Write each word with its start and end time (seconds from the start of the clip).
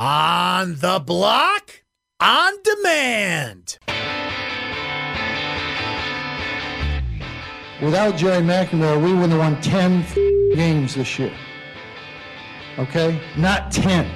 On 0.00 0.76
the 0.76 1.02
block, 1.04 1.82
on 2.20 2.52
demand. 2.62 3.78
Without 7.82 8.16
Jerry 8.16 8.40
McNamara, 8.40 9.02
we 9.02 9.12
would 9.12 9.30
have 9.30 9.40
won 9.40 9.60
10 9.60 10.06
games 10.54 10.94
this 10.94 11.18
year. 11.18 11.34
Okay? 12.78 13.20
Not 13.36 13.72
10. 13.72 14.08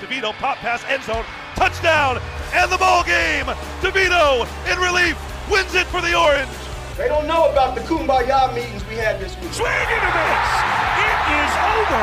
DeVito 0.00 0.32
pop 0.32 0.56
pass 0.56 0.82
end 0.88 1.04
zone, 1.04 1.24
touchdown, 1.54 2.20
and 2.52 2.72
the 2.72 2.78
ball 2.78 3.04
game. 3.04 3.46
DeVito 3.78 4.42
in 4.72 4.78
relief 4.80 5.14
wins 5.48 5.72
it 5.76 5.86
for 5.86 6.00
the 6.00 6.18
Orange. 6.18 6.50
They 6.96 7.06
don't 7.06 7.28
know 7.28 7.48
about 7.48 7.76
the 7.76 7.82
kumbaya 7.82 8.52
meetings 8.56 8.84
we 8.88 8.96
had 8.96 9.20
this 9.20 9.38
week. 9.38 9.52
Swing 9.52 9.70
and 9.70 10.02
a 10.02 10.12
miss. 10.18 10.50
It 10.98 11.18
is 11.30 11.52
over. 11.78 12.02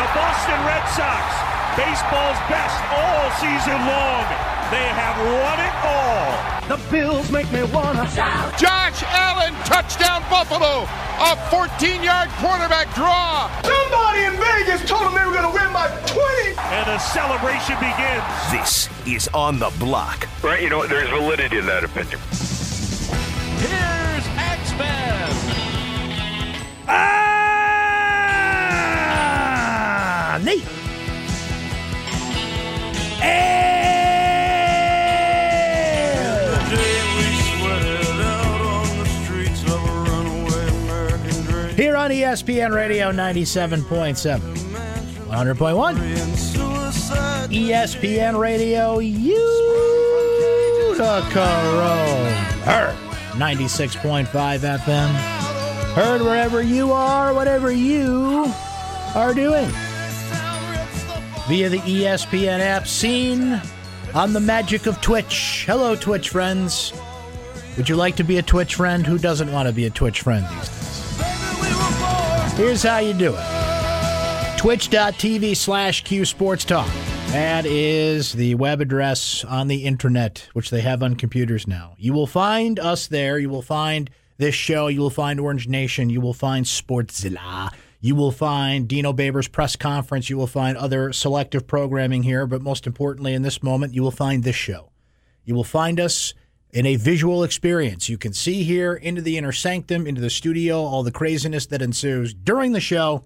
The 0.00 0.08
Boston 0.12 0.60
Red 0.64 0.84
Sox, 0.92 1.55
baseball's 1.76 2.40
best 2.48 2.76
all 2.90 3.30
season 3.36 3.78
long. 3.84 4.24
They 4.72 4.88
have 4.96 5.16
won 5.20 5.58
it 5.60 5.74
all. 5.84 6.56
The 6.66 6.78
Bills 6.90 7.30
make 7.30 7.50
me 7.52 7.62
wanna 7.70 8.08
shout. 8.10 8.58
Josh 8.58 9.02
Allen, 9.04 9.54
touchdown 9.64 10.24
Buffalo. 10.28 10.88
A 11.18 11.36
14-yard 11.48 12.28
quarterback 12.40 12.92
draw. 12.94 13.48
Somebody 13.62 14.24
in 14.24 14.32
Vegas 14.36 14.88
told 14.88 15.02
them 15.02 15.14
they 15.14 15.24
were 15.24 15.32
going 15.32 15.48
to 15.48 15.54
win 15.54 15.72
by 15.72 15.88
20. 16.04 16.58
And 16.58 16.86
the 16.86 16.98
celebration 16.98 17.76
begins. 17.80 18.24
This 18.50 18.88
is 19.06 19.28
On 19.32 19.58
the 19.58 19.72
Block. 19.78 20.28
Right, 20.42 20.62
you 20.62 20.68
know, 20.68 20.86
there's 20.86 21.08
validity 21.08 21.56
in 21.58 21.66
that 21.66 21.84
opinion. 21.84 22.18
Here's 23.60 24.26
X-Men. 24.36 25.32
Ah, 26.88 27.25
on 42.06 42.12
ESPN 42.12 42.72
Radio 42.72 43.10
97.7, 43.10 44.38
100.1. 44.38 45.96
ESPN 47.48 48.38
Radio 48.38 49.00
Utica. 49.00 49.34
Heard 52.62 52.94
96.5 53.34 54.28
FM. 54.28 55.08
Heard 55.96 56.22
wherever 56.22 56.62
you 56.62 56.92
are, 56.92 57.34
whatever 57.34 57.72
you 57.72 58.52
are 59.16 59.34
doing. 59.34 59.68
Via 61.48 61.68
the 61.68 61.80
ESPN 61.80 62.60
app, 62.60 62.86
seen 62.86 63.60
on 64.14 64.32
the 64.32 64.38
magic 64.38 64.86
of 64.86 65.00
Twitch. 65.00 65.64
Hello, 65.66 65.96
Twitch 65.96 66.28
friends. 66.28 66.92
Would 67.76 67.88
you 67.88 67.96
like 67.96 68.14
to 68.14 68.22
be 68.22 68.38
a 68.38 68.42
Twitch 68.42 68.76
friend? 68.76 69.04
Who 69.04 69.18
doesn't 69.18 69.50
want 69.50 69.66
to 69.66 69.74
be 69.74 69.86
a 69.86 69.90
Twitch 69.90 70.20
friend 70.20 70.46
these 70.46 70.68
days? 70.68 70.75
Here's 72.56 72.82
how 72.82 72.98
you 72.98 73.12
do 73.12 73.34
it 73.36 74.56
twitch.tv 74.56 75.54
slash 75.54 76.02
Q 76.04 76.24
Sports 76.24 76.64
Talk. 76.64 76.88
That 77.28 77.66
is 77.66 78.32
the 78.32 78.54
web 78.54 78.80
address 78.80 79.44
on 79.44 79.68
the 79.68 79.84
internet, 79.84 80.48
which 80.54 80.70
they 80.70 80.80
have 80.80 81.02
on 81.02 81.16
computers 81.16 81.66
now. 81.66 81.94
You 81.98 82.14
will 82.14 82.26
find 82.26 82.80
us 82.80 83.08
there. 83.08 83.38
You 83.38 83.50
will 83.50 83.60
find 83.60 84.08
this 84.38 84.54
show. 84.54 84.86
You 84.86 85.00
will 85.00 85.10
find 85.10 85.38
Orange 85.38 85.68
Nation. 85.68 86.08
You 86.08 86.22
will 86.22 86.32
find 86.32 86.64
Sportzilla. 86.64 87.72
You 88.00 88.14
will 88.14 88.32
find 88.32 88.88
Dino 88.88 89.12
Babers' 89.12 89.52
press 89.52 89.76
conference. 89.76 90.30
You 90.30 90.38
will 90.38 90.46
find 90.46 90.78
other 90.78 91.12
selective 91.12 91.66
programming 91.66 92.22
here. 92.22 92.46
But 92.46 92.62
most 92.62 92.86
importantly, 92.86 93.34
in 93.34 93.42
this 93.42 93.62
moment, 93.62 93.94
you 93.94 94.02
will 94.02 94.10
find 94.10 94.44
this 94.44 94.56
show. 94.56 94.90
You 95.44 95.54
will 95.54 95.64
find 95.64 96.00
us 96.00 96.32
in 96.76 96.84
a 96.84 96.96
visual 96.96 97.42
experience. 97.42 98.10
You 98.10 98.18
can 98.18 98.34
see 98.34 98.62
here 98.62 98.92
into 98.92 99.22
the 99.22 99.38
inner 99.38 99.50
sanctum, 99.50 100.06
into 100.06 100.20
the 100.20 100.28
studio, 100.28 100.76
all 100.76 101.02
the 101.02 101.10
craziness 101.10 101.64
that 101.68 101.80
ensues 101.80 102.34
during 102.34 102.72
the 102.72 102.80
show 102.80 103.24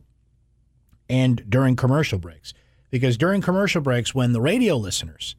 and 1.09 1.43
during 1.51 1.75
commercial 1.75 2.21
breaks. 2.21 2.55
Because 2.91 3.19
during 3.19 3.43
commercial 3.43 3.81
breaks, 3.81 4.15
when 4.15 4.33
the 4.33 4.41
radio 4.41 4.77
listeners 4.77 5.35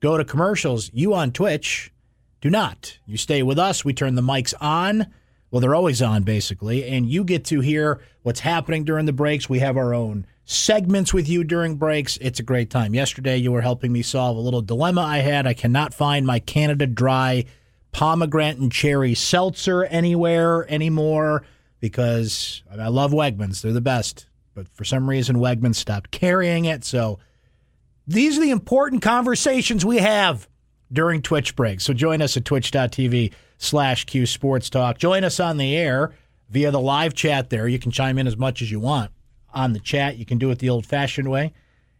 go 0.00 0.16
to 0.16 0.24
commercials, 0.24 0.90
you 0.94 1.12
on 1.12 1.32
Twitch 1.32 1.92
do 2.40 2.48
not. 2.48 2.98
You 3.04 3.18
stay 3.18 3.42
with 3.42 3.58
us. 3.58 3.84
We 3.84 3.92
turn 3.92 4.14
the 4.14 4.22
mics 4.22 4.54
on. 4.58 5.08
Well, 5.50 5.60
they're 5.60 5.74
always 5.74 6.00
on, 6.00 6.22
basically, 6.22 6.86
and 6.86 7.10
you 7.10 7.24
get 7.24 7.44
to 7.46 7.60
hear 7.60 8.00
what's 8.22 8.40
happening 8.40 8.84
during 8.84 9.04
the 9.04 9.12
breaks. 9.12 9.50
We 9.50 9.58
have 9.58 9.76
our 9.76 9.92
own 9.92 10.26
segments 10.50 11.14
with 11.14 11.28
you 11.28 11.44
during 11.44 11.76
breaks. 11.76 12.16
It's 12.16 12.40
a 12.40 12.42
great 12.42 12.70
time. 12.70 12.92
Yesterday, 12.92 13.36
you 13.36 13.52
were 13.52 13.60
helping 13.60 13.92
me 13.92 14.02
solve 14.02 14.36
a 14.36 14.40
little 14.40 14.62
dilemma 14.62 15.02
I 15.02 15.18
had. 15.18 15.46
I 15.46 15.54
cannot 15.54 15.94
find 15.94 16.26
my 16.26 16.40
Canada 16.40 16.88
Dry 16.88 17.44
pomegranate 17.92 18.58
and 18.58 18.72
cherry 18.72 19.14
seltzer 19.14 19.84
anywhere 19.84 20.68
anymore 20.68 21.44
because 21.78 22.62
I, 22.70 22.88
love 22.88 23.12
Wegmans. 23.12 23.62
They're 23.62 23.72
the 23.72 23.80
best. 23.80 24.26
But 24.54 24.68
for 24.68 24.84
some 24.84 25.08
reason, 25.08 25.36
Wegmans 25.36 25.76
stopped 25.76 26.10
carrying 26.10 26.64
it. 26.64 26.84
So 26.84 27.20
these 28.08 28.36
are 28.36 28.42
the 28.42 28.50
important 28.50 29.02
conversations 29.02 29.84
we 29.84 29.98
have 29.98 30.48
during 30.92 31.22
Twitch 31.22 31.54
breaks. 31.54 31.84
So 31.84 31.92
join 31.92 32.20
us 32.20 32.36
at 32.36 32.44
twitch.tv 32.44 33.32
slash 33.58 34.04
Q 34.04 34.26
Sports 34.26 34.68
Talk. 34.68 34.98
Join 34.98 35.22
us 35.22 35.38
on 35.38 35.58
the 35.58 35.76
air 35.76 36.12
via 36.48 36.72
the 36.72 36.80
live 36.80 37.14
chat 37.14 37.50
there. 37.50 37.68
You 37.68 37.78
can 37.78 37.92
chime 37.92 38.18
in 38.18 38.26
as 38.26 38.36
much 38.36 38.62
as 38.62 38.70
you 38.70 38.80
want 38.80 39.12
on 39.52 39.72
the 39.72 39.80
chat. 39.80 40.16
You 40.16 40.24
can 40.24 40.38
do 40.38 40.50
it 40.50 40.58
the 40.58 40.70
old 40.70 40.86
fashioned 40.86 41.30
way 41.30 41.52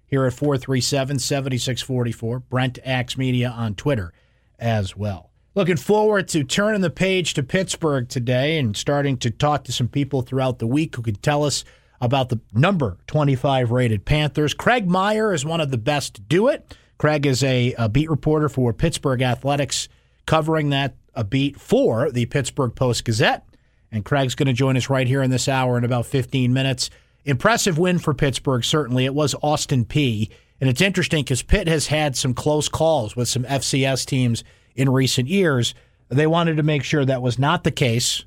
here 0.07 0.27
at 0.27 0.33
437 0.33 1.19
7644. 1.19 2.41
Brent 2.41 2.79
Axe 2.85 3.17
Media 3.17 3.51
on 3.51 3.75
Twitter 3.75 4.13
as 4.59 4.97
well. 4.97 5.31
Looking 5.55 5.77
forward 5.77 6.29
to 6.29 6.45
turning 6.45 6.81
the 6.81 6.91
page 6.91 7.35
to 7.35 7.43
Pittsburgh 7.43 8.09
today 8.09 8.59
and 8.59 8.77
starting 8.77 9.17
to 9.19 9.31
talk 9.31 9.65
to 9.65 9.73
some 9.73 9.89
people 9.89 10.23
throughout 10.23 10.59
the 10.59 10.67
week 10.67 10.95
who 10.95 11.03
can 11.03 11.17
tell 11.17 11.45
us 11.45 11.65
about 12.01 12.29
the 12.29 12.41
number 12.55 12.99
25 13.09 13.71
rated 13.71 14.05
Panthers. 14.05 14.55
Craig 14.55 14.89
Meyer 14.89 15.33
is 15.33 15.45
one 15.45 15.61
of 15.61 15.71
the 15.71 15.79
best 15.79 16.15
to 16.15 16.21
do 16.21 16.49
it. 16.49 16.77
Craig 16.99 17.27
is 17.27 17.43
a, 17.43 17.75
a 17.75 17.89
beat 17.89 18.11
reporter 18.11 18.49
for 18.49 18.73
Pittsburgh 18.73 19.23
Athletics, 19.23 19.89
covering 20.27 20.71
that 20.71 20.95
a 21.15 21.25
beat 21.25 21.61
for 21.61 22.11
the 22.11 22.27
Pittsburgh 22.27 22.75
Post 22.75 23.05
Gazette. 23.05 23.45
And 23.91 24.05
Craig's 24.05 24.35
going 24.35 24.47
to 24.47 24.53
join 24.53 24.77
us 24.77 24.89
right 24.89 25.07
here 25.07 25.23
in 25.23 25.31
this 25.31 25.49
hour 25.49 25.77
in 25.77 25.85
about 25.85 26.07
15 26.07 26.53
minutes. 26.53 26.91
Impressive 27.25 27.79
win 27.79 27.99
for 27.99 28.15
Pittsburgh, 28.15 28.65
certainly. 28.65 29.05
It 29.05 29.15
was 29.15 29.35
Austin 29.43 29.85
Peay. 29.85 30.31
And 30.61 30.69
it's 30.69 30.81
interesting 30.81 31.25
because 31.25 31.43
Pitt 31.43 31.69
has 31.69 31.87
had 31.87 32.17
some 32.17 32.35
close 32.35 32.69
calls 32.69 33.17
with 33.17 33.29
some 33.29 33.45
FCS 33.45 34.05
teams 34.07 34.45
in 34.75 34.89
recent 34.91 35.29
years. 35.29 35.75
They 36.09 36.27
wanted 36.27 36.57
to 36.57 36.63
make 36.63 36.85
sure 36.85 37.05
that 37.05 37.23
was 37.23 37.39
not 37.39 37.65
the 37.65 37.71
case 37.71 38.25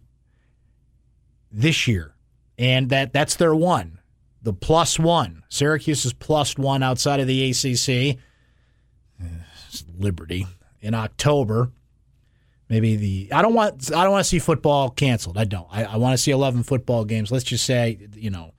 this 1.52 1.88
year. 1.88 2.16
And 2.58 2.90
that 2.90 3.14
that's 3.14 3.36
their 3.36 3.56
one, 3.56 4.00
the 4.42 4.54
plus 4.54 5.00
one. 5.00 5.44
Syracuse 5.50 6.06
is 6.06 6.14
plus 6.14 6.58
one 6.58 6.84
outside 6.84 7.20
of 7.20 7.28
the 7.28 7.50
ACC. 7.50 8.20
It's 9.68 9.86
Liberty 9.98 10.46
in 10.82 10.94
October. 10.94 11.72
Maybe 12.70 12.96
the 12.96 13.34
I 13.34 13.42
don't 13.42 13.54
want 13.54 13.92
I 13.92 14.04
don't 14.04 14.12
want 14.12 14.24
to 14.24 14.30
see 14.30 14.40
football 14.40 14.90
canceled. 14.90 15.38
I 15.38 15.46
don't. 15.46 15.68
I, 15.72 15.84
I 15.84 15.98
want 15.98 16.14
to 16.14 16.18
see 16.18 16.32
eleven 16.32 16.64
football 16.64 17.06
games. 17.06 17.32
Let's 17.32 17.44
just 17.44 17.66
say 17.66 18.08
you 18.14 18.30
know 18.30 18.54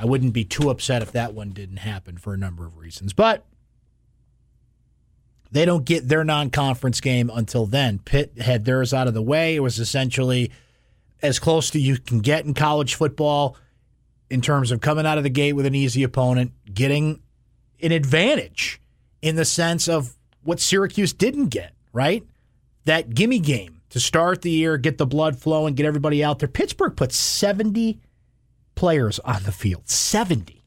I 0.00 0.06
wouldn't 0.06 0.32
be 0.32 0.46
too 0.46 0.70
upset 0.70 1.02
if 1.02 1.12
that 1.12 1.34
one 1.34 1.50
didn't 1.50 1.76
happen 1.76 2.16
for 2.16 2.32
a 2.32 2.38
number 2.38 2.64
of 2.64 2.78
reasons. 2.78 3.12
But 3.12 3.44
they 5.52 5.66
don't 5.66 5.84
get 5.84 6.08
their 6.08 6.24
non-conference 6.24 7.02
game 7.02 7.30
until 7.32 7.66
then. 7.66 7.98
Pitt 7.98 8.40
had 8.40 8.64
theirs 8.64 8.94
out 8.94 9.08
of 9.08 9.14
the 9.14 9.20
way. 9.20 9.56
It 9.56 9.60
was 9.60 9.78
essentially 9.78 10.50
as 11.20 11.38
close 11.38 11.68
to 11.70 11.78
you 11.78 11.98
can 11.98 12.20
get 12.20 12.46
in 12.46 12.54
college 12.54 12.94
football 12.94 13.58
in 14.30 14.40
terms 14.40 14.70
of 14.70 14.80
coming 14.80 15.04
out 15.04 15.18
of 15.18 15.24
the 15.24 15.30
gate 15.30 15.52
with 15.52 15.66
an 15.66 15.74
easy 15.74 16.02
opponent, 16.02 16.52
getting 16.72 17.20
an 17.82 17.92
advantage 17.92 18.80
in 19.20 19.36
the 19.36 19.44
sense 19.44 19.86
of 19.86 20.16
what 20.44 20.60
Syracuse 20.60 21.12
didn't 21.12 21.48
get, 21.48 21.74
right? 21.92 22.24
That 22.86 23.14
gimme 23.14 23.40
game 23.40 23.82
to 23.90 24.00
start 24.00 24.40
the 24.40 24.50
year, 24.50 24.78
get 24.78 24.96
the 24.96 25.06
blood 25.06 25.38
flowing, 25.38 25.74
get 25.74 25.84
everybody 25.84 26.24
out 26.24 26.38
there. 26.38 26.48
Pittsburgh 26.48 26.96
put 26.96 27.12
70 27.12 28.00
players 28.80 29.18
on 29.18 29.42
the 29.42 29.52
field, 29.52 29.86
70 29.90 30.64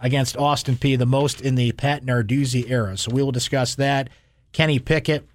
against 0.00 0.34
Austin 0.34 0.76
Peay, 0.76 0.96
the 0.96 1.04
most 1.04 1.42
in 1.42 1.56
the 1.56 1.72
Pat 1.72 2.02
Narduzzi 2.02 2.70
era. 2.70 2.96
So 2.96 3.12
we 3.12 3.22
will 3.22 3.32
discuss 3.32 3.74
that. 3.74 4.08
Kenny 4.52 4.78
Pickett, 4.78 5.26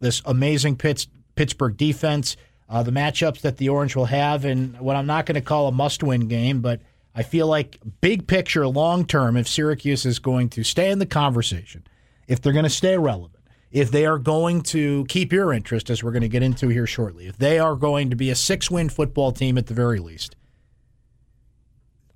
this 0.00 0.22
amazing 0.24 0.76
Pitts, 0.76 1.08
Pittsburgh 1.34 1.76
defense, 1.76 2.38
uh, 2.70 2.82
the 2.82 2.90
matchups 2.90 3.42
that 3.42 3.58
the 3.58 3.68
Orange 3.68 3.94
will 3.94 4.06
have, 4.06 4.46
and 4.46 4.80
what 4.80 4.96
I'm 4.96 5.04
not 5.04 5.26
going 5.26 5.34
to 5.34 5.42
call 5.42 5.68
a 5.68 5.72
must 5.72 6.02
win 6.02 6.26
game, 6.26 6.62
but 6.62 6.80
I 7.14 7.22
feel 7.22 7.48
like 7.48 7.78
big 8.00 8.26
picture, 8.26 8.66
long 8.66 9.04
term, 9.04 9.36
if 9.36 9.46
Syracuse 9.46 10.06
is 10.06 10.18
going 10.18 10.48
to 10.50 10.64
stay 10.64 10.90
in 10.90 11.00
the 11.00 11.06
conversation, 11.06 11.86
if 12.26 12.40
they're 12.40 12.54
going 12.54 12.64
to 12.64 12.70
stay 12.70 12.96
relevant, 12.96 13.44
if 13.70 13.90
they 13.90 14.06
are 14.06 14.18
going 14.18 14.62
to 14.62 15.04
keep 15.10 15.34
your 15.34 15.52
interest, 15.52 15.90
as 15.90 16.02
we're 16.02 16.12
going 16.12 16.22
to 16.22 16.28
get 16.28 16.42
into 16.42 16.68
here 16.68 16.86
shortly, 16.86 17.26
if 17.26 17.36
they 17.36 17.58
are 17.58 17.76
going 17.76 18.08
to 18.08 18.16
be 18.16 18.30
a 18.30 18.34
six 18.34 18.70
win 18.70 18.88
football 18.88 19.32
team 19.32 19.58
at 19.58 19.66
the 19.66 19.74
very 19.74 19.98
least, 19.98 20.34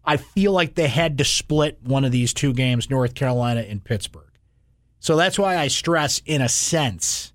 I 0.08 0.16
feel 0.16 0.52
like 0.52 0.74
they 0.74 0.88
had 0.88 1.18
to 1.18 1.24
split 1.24 1.78
one 1.82 2.02
of 2.02 2.10
these 2.10 2.32
two 2.32 2.54
games, 2.54 2.88
North 2.88 3.14
Carolina 3.14 3.60
and 3.60 3.84
Pittsburgh. 3.84 4.32
So 5.00 5.16
that's 5.16 5.38
why 5.38 5.58
I 5.58 5.68
stress 5.68 6.22
in 6.24 6.40
a 6.40 6.48
sense, 6.48 7.34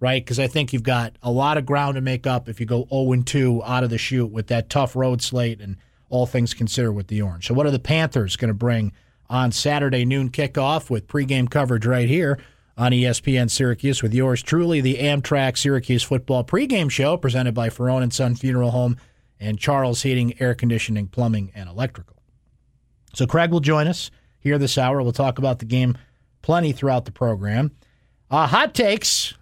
right? 0.00 0.24
Because 0.24 0.38
I 0.38 0.46
think 0.46 0.72
you've 0.72 0.82
got 0.82 1.18
a 1.22 1.30
lot 1.30 1.58
of 1.58 1.66
ground 1.66 1.96
to 1.96 2.00
make 2.00 2.26
up 2.26 2.48
if 2.48 2.58
you 2.58 2.64
go 2.64 2.86
0 2.90 3.22
2 3.22 3.62
out 3.64 3.84
of 3.84 3.90
the 3.90 3.98
chute 3.98 4.30
with 4.30 4.46
that 4.46 4.70
tough 4.70 4.96
road 4.96 5.20
slate 5.20 5.60
and 5.60 5.76
all 6.08 6.24
things 6.24 6.54
considered 6.54 6.92
with 6.92 7.08
the 7.08 7.20
Orange. 7.20 7.46
So, 7.46 7.52
what 7.52 7.66
are 7.66 7.70
the 7.70 7.78
Panthers 7.78 8.34
going 8.34 8.48
to 8.48 8.54
bring 8.54 8.92
on 9.28 9.52
Saturday 9.52 10.06
noon 10.06 10.30
kickoff 10.30 10.88
with 10.88 11.06
pregame 11.06 11.50
coverage 11.50 11.84
right 11.84 12.08
here 12.08 12.38
on 12.78 12.92
ESPN 12.92 13.50
Syracuse 13.50 14.02
with 14.02 14.14
yours 14.14 14.42
truly, 14.42 14.80
the 14.80 14.96
Amtrak 14.96 15.58
Syracuse 15.58 16.02
football 16.02 16.44
pregame 16.44 16.90
show 16.90 17.18
presented 17.18 17.52
by 17.52 17.68
Ferrone 17.68 18.02
and 18.02 18.12
Son 18.12 18.34
Funeral 18.34 18.70
Home 18.70 18.96
and 19.40 19.58
Charles 19.58 20.02
Heating, 20.02 20.40
Air 20.40 20.54
Conditioning, 20.54 21.08
Plumbing, 21.08 21.50
and 21.54 21.68
Electrical. 21.68 22.16
So, 23.14 23.26
Craig 23.26 23.50
will 23.50 23.60
join 23.60 23.88
us 23.88 24.10
here 24.38 24.58
this 24.58 24.78
hour. 24.78 25.02
We'll 25.02 25.12
talk 25.12 25.38
about 25.38 25.58
the 25.58 25.64
game 25.64 25.96
plenty 26.42 26.72
throughout 26.72 27.06
the 27.06 27.12
program. 27.12 27.72
Uh, 28.30 28.46
hot 28.46 28.74
takes. 28.74 29.34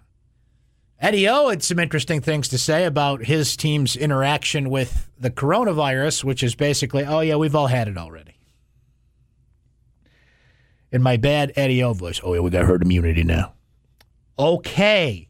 Eddie 0.99 1.29
O 1.29 1.49
had 1.49 1.63
some 1.63 1.79
interesting 1.79 2.19
things 2.19 2.49
to 2.49 2.57
say 2.57 2.83
about 2.83 3.23
his 3.23 3.55
team's 3.55 3.95
interaction 3.95 4.69
with 4.69 5.09
the 5.17 5.29
coronavirus, 5.29 6.23
which 6.23 6.43
is 6.43 6.55
basically, 6.55 7.05
oh, 7.05 7.21
yeah, 7.21 7.35
we've 7.35 7.55
all 7.55 7.67
had 7.67 7.87
it 7.87 7.97
already. 7.97 8.35
In 10.91 11.01
my 11.01 11.15
bad 11.17 11.53
Eddie 11.55 11.83
O 11.83 11.93
voice, 11.93 12.19
oh, 12.23 12.33
yeah, 12.33 12.41
we 12.41 12.49
got 12.49 12.65
herd 12.65 12.81
immunity 12.81 13.23
now. 13.23 13.53
Okay. 14.37 15.28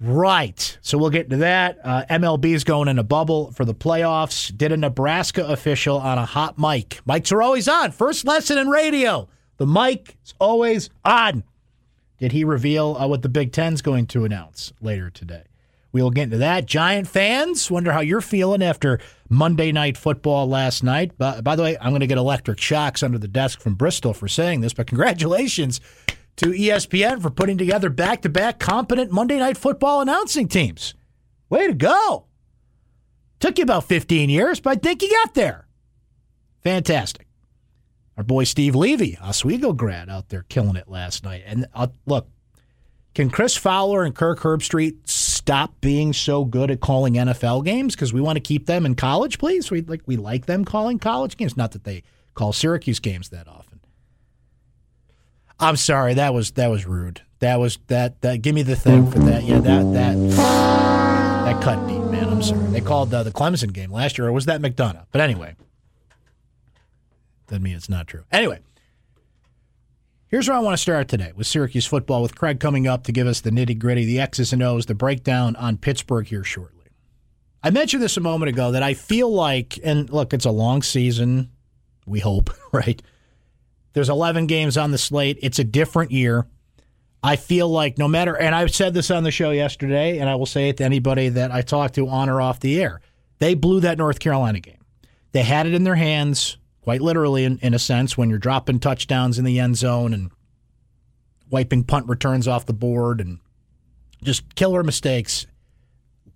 Right. 0.00 0.78
So 0.82 0.98
we'll 0.98 1.10
get 1.10 1.30
to 1.30 1.38
that. 1.38 1.78
Uh, 1.82 2.04
MLB's 2.10 2.64
going 2.64 2.88
in 2.88 2.98
a 2.98 3.04
bubble 3.04 3.52
for 3.52 3.64
the 3.64 3.74
playoffs. 3.74 4.56
Did 4.56 4.72
a 4.72 4.76
Nebraska 4.76 5.46
official 5.46 5.98
on 5.98 6.18
a 6.18 6.26
hot 6.26 6.58
mic. 6.58 7.00
Mics 7.08 7.32
are 7.32 7.42
always 7.42 7.66
on. 7.66 7.92
First 7.92 8.26
lesson 8.26 8.58
in 8.58 8.68
radio. 8.68 9.28
The 9.56 9.66
mic 9.66 10.16
is 10.24 10.34
always 10.38 10.90
on. 11.04 11.44
Did 12.18 12.32
he 12.32 12.44
reveal 12.44 12.96
uh, 12.98 13.06
what 13.06 13.22
the 13.22 13.28
Big 13.28 13.52
Ten's 13.52 13.80
going 13.80 14.06
to 14.08 14.24
announce 14.24 14.72
later 14.82 15.08
today? 15.08 15.44
We 15.92 16.02
will 16.02 16.10
get 16.10 16.24
into 16.24 16.38
that. 16.38 16.66
Giant 16.66 17.08
fans, 17.08 17.70
wonder 17.70 17.90
how 17.90 18.00
you're 18.00 18.20
feeling 18.20 18.62
after 18.62 18.98
Monday 19.30 19.72
Night 19.72 19.96
Football 19.96 20.46
last 20.46 20.82
night. 20.82 21.16
By, 21.16 21.40
by 21.40 21.56
the 21.56 21.62
way, 21.62 21.78
I'm 21.80 21.90
going 21.90 22.00
to 22.00 22.06
get 22.06 22.18
electric 22.18 22.60
shocks 22.60 23.02
under 23.02 23.16
the 23.16 23.28
desk 23.28 23.60
from 23.60 23.76
Bristol 23.76 24.12
for 24.12 24.28
saying 24.28 24.60
this, 24.60 24.74
but 24.74 24.86
congratulations 24.86 25.80
to 26.36 26.46
ESPN 26.46 27.22
for 27.22 27.30
putting 27.30 27.58
together 27.58 27.90
back 27.90 28.22
to 28.22 28.28
back 28.28 28.58
competent 28.58 29.10
Monday 29.10 29.38
Night 29.38 29.56
Football 29.56 30.00
announcing 30.00 30.48
teams. 30.48 30.94
Way 31.48 31.66
to 31.68 31.74
go. 31.74 32.26
Took 33.40 33.58
you 33.58 33.64
about 33.64 33.84
15 33.84 34.28
years, 34.30 34.60
but 34.60 34.70
I 34.70 34.80
think 34.80 35.02
you 35.02 35.10
got 35.10 35.34
there. 35.34 35.66
Fantastic. 36.62 37.26
Our 38.16 38.24
boy 38.24 38.44
Steve 38.44 38.74
Levy, 38.74 39.18
Oswego 39.18 39.72
grad, 39.72 40.08
out 40.08 40.30
there 40.30 40.44
killing 40.48 40.76
it 40.76 40.88
last 40.88 41.22
night. 41.22 41.42
And 41.46 41.66
uh, 41.74 41.88
look, 42.06 42.28
can 43.14 43.30
Chris 43.30 43.56
Fowler 43.56 44.04
and 44.04 44.14
Kirk 44.14 44.40
Herbstreit 44.40 45.06
stop 45.06 45.80
being 45.80 46.12
so 46.12 46.44
good 46.44 46.70
at 46.70 46.80
calling 46.80 47.14
NFL 47.14 47.64
games 47.64 47.94
because 47.94 48.12
we 48.12 48.20
want 48.20 48.36
to 48.36 48.40
keep 48.40 48.66
them 48.66 48.86
in 48.86 48.94
college, 48.94 49.38
please? 49.38 49.70
We 49.70 49.82
like 49.82 50.02
we 50.06 50.16
like 50.16 50.46
them 50.46 50.64
calling 50.64 50.98
college 50.98 51.36
games. 51.36 51.56
Not 51.56 51.72
that 51.72 51.84
they 51.84 52.02
call 52.34 52.52
Syracuse 52.52 53.00
games 53.00 53.28
that 53.28 53.48
often. 53.48 53.65
I'm 55.58 55.76
sorry, 55.76 56.14
that 56.14 56.34
was 56.34 56.52
that 56.52 56.68
was 56.68 56.86
rude. 56.86 57.22
That 57.38 57.58
was 57.58 57.78
that 57.86 58.20
that. 58.22 58.42
Give 58.42 58.54
me 58.54 58.62
the 58.62 58.76
thing 58.76 59.10
for 59.10 59.18
that. 59.20 59.42
Yeah, 59.42 59.58
that 59.60 59.92
that 59.92 60.16
that 60.36 61.62
cut 61.62 61.86
deep, 61.88 62.02
man. 62.04 62.28
I'm 62.28 62.42
sorry. 62.42 62.66
They 62.68 62.80
called 62.80 63.12
uh, 63.14 63.22
the 63.22 63.30
Clemson 63.30 63.72
game 63.72 63.90
last 63.90 64.18
year, 64.18 64.28
or 64.28 64.32
was 64.32 64.46
that 64.46 64.60
McDonough? 64.60 65.06
But 65.12 65.22
anyway, 65.22 65.56
doesn't 67.46 67.62
mean 67.62 67.76
it's 67.76 67.88
not 67.88 68.06
true. 68.06 68.24
Anyway, 68.30 68.60
here's 70.28 70.48
where 70.48 70.56
I 70.56 70.60
want 70.60 70.74
to 70.74 70.82
start 70.82 71.08
today 71.08 71.32
with 71.34 71.46
Syracuse 71.46 71.86
football, 71.86 72.20
with 72.20 72.34
Craig 72.36 72.60
coming 72.60 72.86
up 72.86 73.04
to 73.04 73.12
give 73.12 73.26
us 73.26 73.40
the 73.40 73.50
nitty 73.50 73.78
gritty, 73.78 74.04
the 74.04 74.20
X's 74.20 74.52
and 74.52 74.62
O's, 74.62 74.86
the 74.86 74.94
breakdown 74.94 75.56
on 75.56 75.78
Pittsburgh 75.78 76.26
here 76.26 76.44
shortly. 76.44 76.72
I 77.62 77.70
mentioned 77.70 78.02
this 78.02 78.16
a 78.16 78.20
moment 78.20 78.50
ago 78.50 78.72
that 78.72 78.82
I 78.82 78.94
feel 78.94 79.32
like, 79.32 79.78
and 79.82 80.08
look, 80.10 80.34
it's 80.34 80.44
a 80.44 80.50
long 80.50 80.82
season. 80.82 81.50
We 82.04 82.20
hope, 82.20 82.50
right? 82.72 83.00
There's 83.96 84.10
11 84.10 84.46
games 84.46 84.76
on 84.76 84.90
the 84.90 84.98
slate. 84.98 85.38
It's 85.40 85.58
a 85.58 85.64
different 85.64 86.10
year. 86.10 86.46
I 87.22 87.36
feel 87.36 87.66
like 87.66 87.96
no 87.96 88.06
matter, 88.06 88.36
and 88.36 88.54
I've 88.54 88.74
said 88.74 88.92
this 88.92 89.10
on 89.10 89.22
the 89.24 89.30
show 89.30 89.52
yesterday, 89.52 90.18
and 90.18 90.28
I 90.28 90.34
will 90.34 90.44
say 90.44 90.68
it 90.68 90.76
to 90.76 90.84
anybody 90.84 91.30
that 91.30 91.50
I 91.50 91.62
talk 91.62 91.92
to 91.92 92.06
on 92.06 92.28
or 92.28 92.42
off 92.42 92.60
the 92.60 92.78
air. 92.78 93.00
They 93.38 93.54
blew 93.54 93.80
that 93.80 93.96
North 93.96 94.18
Carolina 94.18 94.60
game. 94.60 94.84
They 95.32 95.44
had 95.44 95.66
it 95.66 95.72
in 95.72 95.84
their 95.84 95.94
hands, 95.94 96.58
quite 96.82 97.00
literally, 97.00 97.44
in, 97.44 97.58
in 97.62 97.72
a 97.72 97.78
sense, 97.78 98.18
when 98.18 98.28
you're 98.28 98.38
dropping 98.38 98.80
touchdowns 98.80 99.38
in 99.38 99.46
the 99.46 99.58
end 99.58 99.78
zone 99.78 100.12
and 100.12 100.30
wiping 101.48 101.82
punt 101.82 102.06
returns 102.06 102.46
off 102.46 102.66
the 102.66 102.74
board 102.74 103.18
and 103.18 103.38
just 104.22 104.54
killer 104.56 104.82
mistakes, 104.82 105.46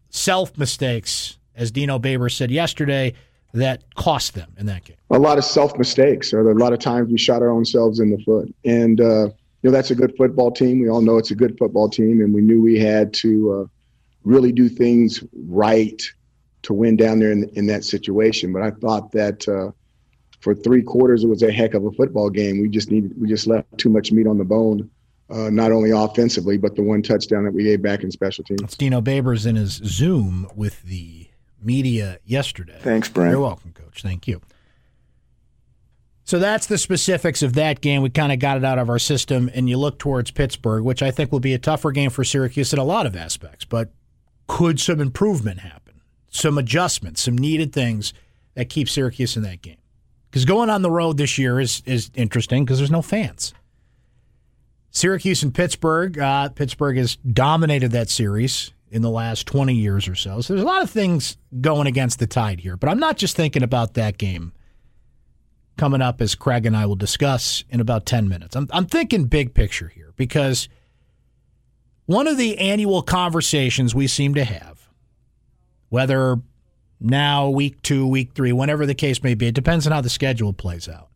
self 0.09 0.57
mistakes, 0.57 1.37
as 1.55 1.71
Dino 1.71 1.99
Babers 1.99 2.33
said 2.33 2.51
yesterday, 2.51 3.13
that 3.53 3.95
cost 3.95 4.35
them 4.35 4.53
in 4.59 4.67
that 4.67 4.85
game. 4.85 4.97
A 5.11 5.19
lot 5.19 5.39
of 5.39 5.45
self 5.45 5.77
mistakes. 5.79 6.33
Or 6.33 6.51
a 6.51 6.55
lot 6.55 6.73
of 6.73 6.79
times 6.79 7.11
we 7.11 7.19
shot 7.19 7.43
our 7.43 7.51
own 7.51 7.65
selves 7.65 8.01
in 8.01 8.11
the 8.11 8.19
foot. 8.19 8.55
And, 8.65 9.01
uh, 9.01 9.31
you 9.63 9.69
know, 9.69 9.71
that's 9.71 9.91
a 9.91 9.95
good 9.95 10.15
football 10.17 10.51
team. 10.51 10.81
We 10.81 10.89
all 10.89 11.01
know 11.01 11.19
it's 11.19 11.31
a 11.31 11.35
good 11.35 11.59
football 11.59 11.89
team. 11.89 12.21
And 12.21 12.33
we 12.33 12.41
knew 12.41 12.63
we 12.63 12.79
had 12.79 13.13
to 13.15 13.53
uh, 13.53 13.67
really 14.25 14.53
do 14.53 14.69
things 14.69 15.23
right 15.35 16.01
to 16.63 16.75
win 16.75 16.97
down 16.97 17.19
there 17.19 17.33
in, 17.33 17.49
in 17.55 17.67
that 17.67 17.85
situation. 17.85 18.53
But 18.53 18.63
I 18.63 18.71
thought 18.71 19.13
that 19.13 19.49
uh, 19.49 19.73
for 20.41 20.55
three 20.55 20.83
quarters, 20.83 21.25
it 21.25 21.29
was 21.29 21.43
a 21.43 21.53
heck 21.53 21.75
of 21.75 21.85
a 21.85 21.93
football 21.93 22.31
game. 22.31 22.61
We 22.61 22.69
just 22.69 22.91
needed, 22.91 23.21
we 23.21 23.29
just 23.29 23.47
left 23.47 23.67
too 23.79 23.89
much 23.89 24.13
meat 24.13 24.27
on 24.27 24.39
the 24.39 24.45
bone 24.45 24.91
uh, 25.31 25.49
not 25.51 25.73
only 25.73 25.91
offensively, 25.91 26.59
but 26.59 26.75
the 26.75 26.83
one 26.83 27.03
touchdown 27.03 27.45
that 27.45 27.53
we 27.53 27.65
gave 27.65 27.83
back 27.83 28.03
in 28.03 28.11
special 28.11 28.45
teams. 28.45 28.63
It's 28.63 28.77
Dino 28.77 29.01
Babers 29.01 29.47
in 29.47 29.57
his 29.57 29.73
Zoom 29.85 30.49
with 30.55 30.83
the 30.83 31.30
media 31.63 32.19
yesterday. 32.25 32.79
Thanks, 32.81 33.09
Brent. 33.09 33.31
You're 33.31 33.41
welcome, 33.41 33.73
Coach. 33.73 34.03
Thank 34.03 34.27
you. 34.29 34.41
So 36.25 36.39
that's 36.39 36.67
the 36.67 36.79
specifics 36.79 37.43
of 37.43 37.55
that 37.55 37.81
game. 37.81 38.03
We 38.03 38.11
kind 38.11 38.31
of 38.31 38.39
got 38.39 38.57
it 38.57 38.65
out 38.65 38.79
of 38.79 38.89
our 38.89 39.01
system, 39.01 39.51
and 39.53 39.69
you 39.69 39.77
look 39.77 39.99
towards 39.99 40.31
Pittsburgh, 40.31 40.85
which 40.85 41.03
I 41.03 41.11
think 41.11 41.33
will 41.33 41.41
be 41.41 41.55
a 41.55 41.59
tougher 41.59 41.91
game 41.91 42.11
for 42.11 42.23
Syracuse 42.23 42.73
in 42.73 42.79
a 42.79 42.85
lot 42.85 43.05
of 43.05 43.17
aspects. 43.17 43.65
But 43.65 43.91
could 44.47 44.79
some 44.79 45.01
improvement 45.01 45.61
happen? 45.61 46.01
Some 46.31 46.57
adjustments, 46.57 47.23
some 47.23 47.37
needed 47.37 47.73
things 47.73 48.15
that 48.55 48.69
keep 48.69 48.89
Syracuse 48.89 49.37
in 49.37 49.43
that 49.43 49.63
game. 49.63 49.79
Because 50.31 50.45
going 50.45 50.71
on 50.71 50.83
the 50.83 50.91
road 50.91 51.17
this 51.17 51.37
year 51.39 51.59
is 51.59 51.83
is 51.85 52.13
interesting 52.15 52.65
because 52.65 52.79
there's 52.79 52.91
no 52.91 53.03
fans. 53.03 53.53
Syracuse 54.93 55.43
and 55.43 55.53
Pittsburgh. 55.53 56.19
Uh, 56.19 56.49
Pittsburgh 56.51 56.97
has 56.97 57.17
dominated 57.17 57.91
that 57.91 58.09
series 58.09 58.73
in 58.91 59.03
the 59.03 59.11
last 59.11 59.47
20 59.47 59.75
years 59.75 60.09
or 60.09 60.15
so. 60.15 60.41
So 60.41 60.53
there's 60.53 60.65
a 60.65 60.67
lot 60.67 60.83
of 60.83 60.91
things 60.91 61.37
going 61.61 61.87
against 61.87 62.19
the 62.19 62.27
tide 62.27 62.61
here. 62.61 62.77
But 62.77 62.91
I'm 62.91 62.99
not 62.99 63.17
just 63.17 63.37
thinking 63.37 63.63
about 63.63 63.95
that 63.95 64.19
game 64.19 64.53
coming 65.77 66.03
up 66.03 66.21
as 66.21 66.35
Craig 66.35 66.67
and 66.67 66.77
I 66.77 66.87
will 66.87 66.97
discuss 66.97 67.65
in 67.71 67.81
about 67.81 68.05
10 68.05 68.29
minutes. 68.29 68.57
I'm, 68.57 68.69
I'm 68.73 68.87
thinking 68.87 69.25
big 69.25 69.55
picture 69.55 69.89
here 69.89 70.13
because 70.17 70.69
one 72.07 72.27
of 72.27 72.37
the 72.37 72.59
annual 72.59 73.03
conversations 73.03 73.95
we 73.95 74.07
seem 74.07 74.35
to 74.35 74.45
have, 74.45 74.89
whether 75.89 76.39
now, 77.01 77.49
week 77.49 77.81
two, 77.81 78.07
week 78.07 78.35
three, 78.35 78.53
whenever 78.53 78.85
the 78.85 78.95
case 78.95 79.23
may 79.23 79.35
be, 79.35 79.47
it 79.47 79.55
depends 79.55 79.87
on 79.87 79.93
how 79.93 80.03
the 80.03 80.11
schedule 80.11 80.53
plays 80.53 80.87
out. 80.87 81.09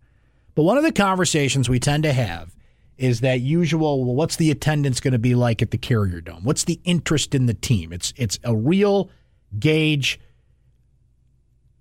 But 0.55 0.63
one 0.63 0.79
of 0.79 0.85
the 0.85 0.93
conversations 0.93 1.69
we 1.69 1.79
tend 1.79 2.05
to 2.05 2.13
have 2.13 2.55
is 2.97 3.21
that 3.21 3.41
usual 3.41 4.05
well, 4.05 4.15
what's 4.15 4.37
the 4.37 4.51
attendance 4.51 5.01
going 5.01 5.13
to 5.13 5.19
be 5.19 5.35
like 5.35 5.63
at 5.63 5.71
the 5.71 5.79
Carrier 5.79 6.21
Dome? 6.21 6.45
What's 6.45 6.65
the 6.65 6.81
interest 6.85 7.35
in 7.35 7.47
the 7.47 7.55
team? 7.55 7.93
It's 7.93 8.13
it's 8.17 8.39
a 8.45 8.55
real 8.55 9.11
gauge. 9.59 10.21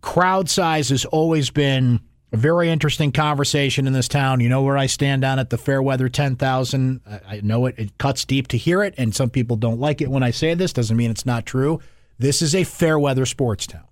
Crowd 0.01 0.50
size 0.50 0.89
has 0.89 1.05
always 1.05 1.50
been 1.50 2.01
a 2.34 2.38
very 2.38 2.70
interesting 2.70 3.12
conversation 3.12 3.88
in 3.88 3.93
this 3.93 4.08
town. 4.08 4.39
You 4.39 4.50
know 4.50 4.63
where 4.63 4.77
I 4.77 4.88
stand 4.88 5.22
down 5.22 5.39
at 5.39 5.50
the 5.51 5.58
Fairweather 5.58 6.10
10,000. 6.10 7.01
I 7.27 7.41
know 7.41 7.67
it, 7.67 7.75
it 7.77 7.98
cuts 8.00 8.25
deep 8.25 8.48
to 8.50 8.58
hear 8.58 8.84
it, 8.84 8.96
and 8.98 9.15
some 9.15 9.29
people 9.29 9.55
don't 9.55 9.79
like 9.79 10.01
it 10.01 10.10
when 10.10 10.24
I 10.24 10.32
say 10.32 10.53
this. 10.55 10.74
Doesn't 10.74 10.98
mean 10.98 11.12
it's 11.12 11.27
not 11.27 11.46
true. 11.46 11.79
This 12.17 12.41
is 12.41 12.55
a 12.55 12.63
Fairweather 12.63 13.25
sports 13.25 13.67
town. 13.67 13.86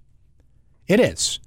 It 0.87 0.99
is 0.99 1.39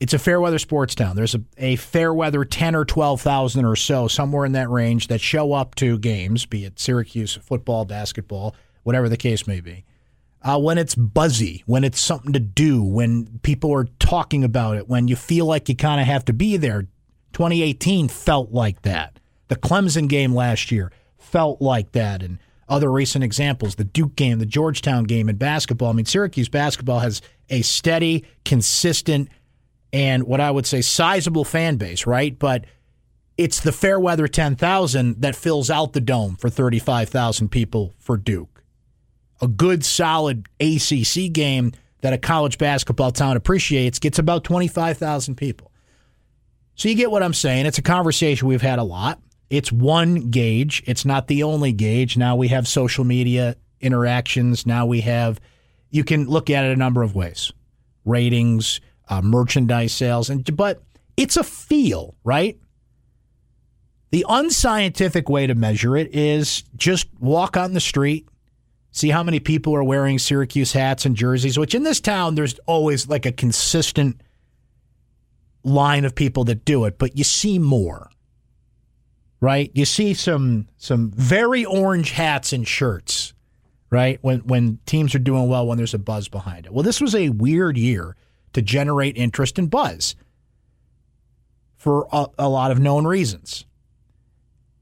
it's 0.00 0.12
a 0.12 0.18
fair 0.18 0.40
weather 0.40 0.58
sports 0.58 0.94
town. 0.94 1.16
There's 1.16 1.34
a, 1.34 1.42
a 1.56 1.76
fair 1.76 2.12
weather 2.12 2.44
10 2.44 2.74
or 2.74 2.84
12,000 2.84 3.64
or 3.64 3.76
so, 3.76 4.08
somewhere 4.08 4.44
in 4.44 4.52
that 4.52 4.70
range, 4.70 5.08
that 5.08 5.20
show 5.20 5.52
up 5.52 5.74
to 5.76 5.98
games, 5.98 6.46
be 6.46 6.64
it 6.64 6.78
Syracuse 6.78 7.34
football, 7.34 7.84
basketball, 7.84 8.54
whatever 8.82 9.08
the 9.08 9.16
case 9.16 9.46
may 9.46 9.60
be. 9.60 9.84
Uh, 10.42 10.58
when 10.58 10.76
it's 10.76 10.94
buzzy, 10.94 11.62
when 11.66 11.84
it's 11.84 12.00
something 12.00 12.32
to 12.34 12.40
do, 12.40 12.82
when 12.82 13.40
people 13.42 13.72
are 13.72 13.86
talking 13.98 14.44
about 14.44 14.76
it, 14.76 14.88
when 14.88 15.08
you 15.08 15.16
feel 15.16 15.46
like 15.46 15.68
you 15.68 15.76
kind 15.76 16.00
of 16.00 16.06
have 16.06 16.24
to 16.26 16.32
be 16.32 16.56
there. 16.56 16.82
2018 17.32 18.08
felt 18.08 18.52
like 18.52 18.82
that. 18.82 19.18
The 19.48 19.56
Clemson 19.56 20.08
game 20.08 20.34
last 20.34 20.70
year 20.70 20.92
felt 21.18 21.62
like 21.62 21.92
that. 21.92 22.22
And 22.22 22.38
other 22.68 22.90
recent 22.90 23.24
examples, 23.24 23.74
the 23.74 23.84
Duke 23.84 24.16
game, 24.16 24.38
the 24.38 24.46
Georgetown 24.46 25.04
game 25.04 25.28
in 25.28 25.36
basketball. 25.36 25.90
I 25.90 25.92
mean, 25.92 26.04
Syracuse 26.04 26.48
basketball 26.48 27.00
has 27.00 27.22
a 27.50 27.62
steady, 27.62 28.24
consistent, 28.44 29.28
and 29.94 30.24
what 30.24 30.40
I 30.40 30.50
would 30.50 30.66
say 30.66 30.80
sizable 30.80 31.44
fan 31.44 31.76
base, 31.76 32.04
right? 32.04 32.36
But 32.36 32.64
it's 33.38 33.60
the 33.60 33.70
Fairweather 33.70 34.26
10,000 34.26 35.20
that 35.22 35.36
fills 35.36 35.70
out 35.70 35.92
the 35.92 36.00
dome 36.00 36.34
for 36.34 36.50
35,000 36.50 37.48
people 37.48 37.94
for 38.00 38.16
Duke. 38.16 38.64
A 39.40 39.46
good, 39.46 39.84
solid 39.84 40.48
ACC 40.58 41.32
game 41.32 41.70
that 42.00 42.12
a 42.12 42.18
college 42.18 42.58
basketball 42.58 43.12
town 43.12 43.36
appreciates 43.36 44.00
gets 44.00 44.18
about 44.18 44.42
25,000 44.42 45.36
people. 45.36 45.70
So 46.74 46.88
you 46.88 46.96
get 46.96 47.12
what 47.12 47.22
I'm 47.22 47.32
saying. 47.32 47.66
It's 47.66 47.78
a 47.78 47.82
conversation 47.82 48.48
we've 48.48 48.62
had 48.62 48.80
a 48.80 48.84
lot. 48.84 49.20
It's 49.48 49.70
one 49.70 50.30
gauge, 50.30 50.82
it's 50.86 51.04
not 51.04 51.28
the 51.28 51.44
only 51.44 51.72
gauge. 51.72 52.16
Now 52.16 52.34
we 52.34 52.48
have 52.48 52.66
social 52.66 53.04
media 53.04 53.54
interactions. 53.80 54.66
Now 54.66 54.86
we 54.86 55.02
have, 55.02 55.40
you 55.90 56.02
can 56.02 56.26
look 56.26 56.50
at 56.50 56.64
it 56.64 56.72
a 56.72 56.76
number 56.76 57.04
of 57.04 57.14
ways 57.14 57.52
ratings, 58.04 58.80
uh, 59.08 59.22
merchandise 59.22 59.92
sales, 59.92 60.30
and 60.30 60.56
but 60.56 60.82
it's 61.16 61.36
a 61.36 61.44
feel, 61.44 62.14
right? 62.24 62.58
The 64.10 64.24
unscientific 64.28 65.28
way 65.28 65.46
to 65.46 65.54
measure 65.54 65.96
it 65.96 66.14
is 66.14 66.62
just 66.76 67.08
walk 67.18 67.56
on 67.56 67.72
the 67.72 67.80
street, 67.80 68.28
see 68.92 69.10
how 69.10 69.22
many 69.22 69.40
people 69.40 69.74
are 69.74 69.82
wearing 69.82 70.18
Syracuse 70.18 70.72
hats 70.72 71.04
and 71.04 71.16
jerseys, 71.16 71.58
which 71.58 71.74
in 71.74 71.82
this 71.82 72.00
town, 72.00 72.34
there's 72.34 72.58
always 72.66 73.08
like 73.08 73.26
a 73.26 73.32
consistent 73.32 74.20
line 75.64 76.04
of 76.04 76.14
people 76.14 76.44
that 76.44 76.64
do 76.64 76.84
it, 76.84 76.98
but 76.98 77.16
you 77.18 77.24
see 77.24 77.58
more. 77.58 78.10
Right? 79.40 79.70
You 79.74 79.84
see 79.84 80.14
some 80.14 80.68
some 80.78 81.10
very 81.10 81.66
orange 81.66 82.12
hats 82.12 82.54
and 82.54 82.66
shirts, 82.66 83.34
right? 83.90 84.18
When 84.22 84.38
when 84.40 84.78
teams 84.86 85.14
are 85.14 85.18
doing 85.18 85.48
well 85.48 85.66
when 85.66 85.76
there's 85.76 85.92
a 85.92 85.98
buzz 85.98 86.28
behind 86.28 86.64
it. 86.64 86.72
Well, 86.72 86.82
this 86.82 87.00
was 87.00 87.14
a 87.14 87.28
weird 87.28 87.76
year 87.76 88.16
to 88.54 88.62
generate 88.62 89.16
interest 89.16 89.58
and 89.58 89.70
buzz 89.70 90.16
for 91.76 92.08
a, 92.10 92.26
a 92.38 92.48
lot 92.48 92.70
of 92.70 92.80
known 92.80 93.06
reasons. 93.06 93.66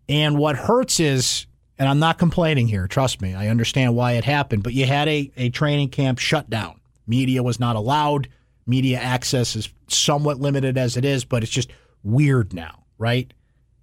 And 0.09 0.39
what 0.39 0.57
hurts 0.57 1.01
is, 1.01 1.47
and 1.79 1.89
I'm 1.89 1.99
not 1.99 2.19
complaining 2.19 2.69
here, 2.69 2.87
trust 2.87 3.21
me, 3.21 3.35
I 3.35 3.49
understand 3.49 3.97
why 3.97 4.13
it 4.13 4.25
happened, 4.25 4.63
but 4.63 4.73
you 4.73 4.87
had 4.87 5.09
a, 5.09 5.33
a 5.37 5.51
training 5.51 5.89
camp 5.89 6.19
shut 6.19 6.49
down. 6.49 6.81
Media 7.07 7.43
was 7.43 7.59
not 7.59 7.77
allowed. 7.77 8.29
Media 8.67 8.99
access 8.99 9.57
is 9.57 9.69
somewhat 9.89 10.39
limited 10.39 10.79
as 10.79 10.97
it 10.97 11.05
is, 11.05 11.25
but 11.25 11.43
it's 11.43 11.51
just 11.51 11.71
weird 12.05 12.55
now, 12.55 12.85
right? 12.99 13.33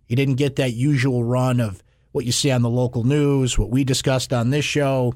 You 0.08 0.16
didn't 0.16 0.36
get 0.36 0.56
that 0.56 0.74
usual 0.74 1.24
run 1.24 1.60
of 1.60 1.84
what 2.12 2.26
you 2.26 2.32
see 2.32 2.52
on 2.52 2.62
the 2.62 2.70
local 2.70 3.04
news, 3.04 3.58
what 3.58 3.70
we 3.70 3.84
discussed 3.84 4.34
on 4.34 4.50
this 4.50 4.66
show. 4.66 5.14